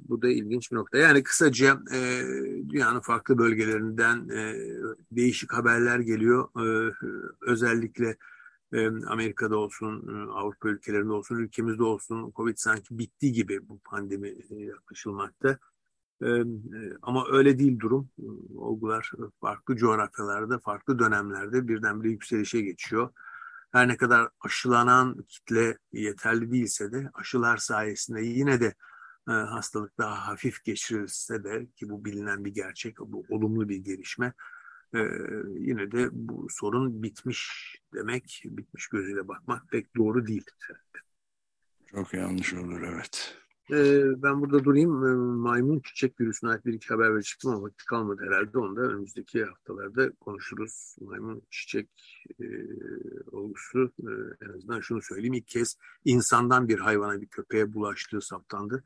Bu 0.09 0.23
da 0.23 0.29
ilginç 0.29 0.73
bir 0.73 0.77
nokta. 0.77 0.99
Yani 0.99 1.23
kısaca 1.23 1.81
dünyanın 2.69 3.01
farklı 3.01 3.39
bölgelerinden 3.39 4.29
değişik 5.11 5.53
haberler 5.53 5.99
geliyor. 5.99 6.49
özellikle 7.41 8.17
Amerika'da 9.07 9.57
olsun, 9.57 10.09
Avrupa 10.29 10.69
ülkelerinde 10.69 11.13
olsun, 11.13 11.37
ülkemizde 11.37 11.83
olsun 11.83 12.33
Covid 12.37 12.57
sanki 12.57 12.99
bitti 12.99 13.33
gibi 13.33 13.69
bu 13.69 13.79
pandemi 13.79 14.35
yaklaşılmakta. 14.51 15.59
Ama 17.03 17.27
öyle 17.31 17.59
değil 17.59 17.79
durum. 17.79 18.09
Olgular 18.57 19.13
farklı 19.41 19.77
coğrafyalarda, 19.77 20.59
farklı 20.59 20.99
dönemlerde 20.99 21.69
birdenbire 21.69 22.11
yükselişe 22.11 22.61
geçiyor. 22.61 23.11
Her 23.73 23.89
ne 23.89 23.97
kadar 23.97 24.29
aşılanan 24.41 25.23
kitle 25.29 25.79
yeterli 25.93 26.53
değilse 26.53 26.93
de 26.93 27.11
aşılar 27.15 27.57
sayesinde 27.57 28.21
yine 28.21 28.61
de 28.61 28.75
hastalık 29.27 29.99
daha 29.99 30.29
hafif 30.29 30.65
geçirilse 30.65 31.45
de 31.45 31.67
ki 31.77 31.91
bu 31.91 32.05
bilinen 32.05 32.45
bir 32.45 32.55
gerçek, 32.55 32.99
bu 32.99 33.27
olumlu 33.29 33.69
bir 33.69 33.77
gelişme 33.77 34.33
yine 35.59 35.93
de 35.93 36.09
bu 36.13 36.47
sorun 36.51 37.03
bitmiş 37.03 37.75
demek, 37.95 38.43
bitmiş 38.45 38.87
gözüyle 38.89 39.29
bakmak 39.29 39.69
pek 39.69 39.97
doğru 39.97 40.27
değil. 40.27 40.45
Çok 41.87 42.15
yanlış 42.15 42.55
olur 42.55 42.83
evet. 42.83 43.37
Ee, 43.71 44.23
ben 44.23 44.41
burada 44.41 44.65
durayım. 44.65 44.91
Maymun 45.39 45.81
çiçek 45.81 46.21
virüsüne 46.21 46.51
ait 46.51 46.67
bir 46.67 46.75
iki 46.75 46.89
haber 46.89 47.15
verecektim 47.15 47.51
ama 47.51 47.63
vakit 47.63 47.85
kalmadı 47.85 48.23
herhalde. 48.27 48.59
Onu 48.59 48.77
da 48.77 48.81
önümüzdeki 48.81 49.45
haftalarda 49.45 50.11
konuşuruz. 50.11 50.97
Maymun 51.01 51.43
çiçek 51.51 51.89
e, 52.41 52.47
olgusu 53.33 53.93
e, 53.99 54.11
en 54.45 54.49
azından 54.49 54.81
şunu 54.81 55.03
söyleyeyim. 55.03 55.35
ilk 55.35 55.49
kez 55.49 55.79
insandan 56.05 56.69
bir 56.69 56.79
hayvana 56.79 57.21
bir 57.21 57.27
köpeğe 57.27 57.73
bulaştığı 57.73 58.21
saptandı. 58.21 58.85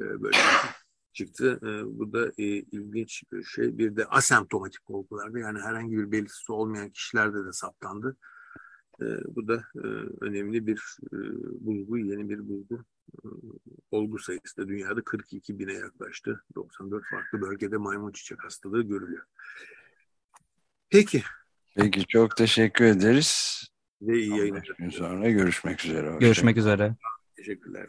E, 0.00 0.22
böyle 0.22 0.36
çıktı. 1.12 1.60
E, 1.62 1.98
bu 1.98 2.12
da 2.12 2.26
e, 2.38 2.44
ilginç 2.44 3.22
bir 3.32 3.44
şey. 3.44 3.78
Bir 3.78 3.96
de 3.96 4.04
asemptomatik 4.04 4.90
olgularda 4.90 5.38
yani 5.38 5.60
herhangi 5.60 5.96
bir 5.96 6.12
belirtisi 6.12 6.52
olmayan 6.52 6.90
kişilerde 6.90 7.44
de 7.44 7.52
saptandı. 7.52 8.16
Bu 9.28 9.48
da 9.48 9.64
önemli 10.20 10.66
bir 10.66 10.96
bulgu, 11.60 11.98
yeni 11.98 12.28
bir 12.28 12.48
bulgu. 12.48 12.84
Olgu 13.90 14.18
sayısı 14.18 14.56
da 14.56 14.68
dünyada 14.68 15.04
42 15.04 15.58
bine 15.58 15.72
yaklaştı. 15.72 16.44
94 16.54 17.04
farklı 17.10 17.40
bölgede 17.40 17.76
maymun 17.76 18.12
çiçek 18.12 18.44
hastalığı 18.44 18.82
görülüyor. 18.82 19.24
Peki. 20.90 21.22
Peki 21.76 22.06
çok 22.06 22.36
teşekkür 22.36 22.84
ederiz. 22.84 23.62
Ve 24.02 24.18
iyi 24.18 24.36
yayınlar. 24.38 24.76
sonra 24.90 25.30
görüşmek 25.30 25.84
üzere. 25.84 25.96
Hoşçakalın. 25.98 26.20
Görüşmek 26.20 26.56
üzere. 26.56 26.96
Teşekkürler. 27.36 27.88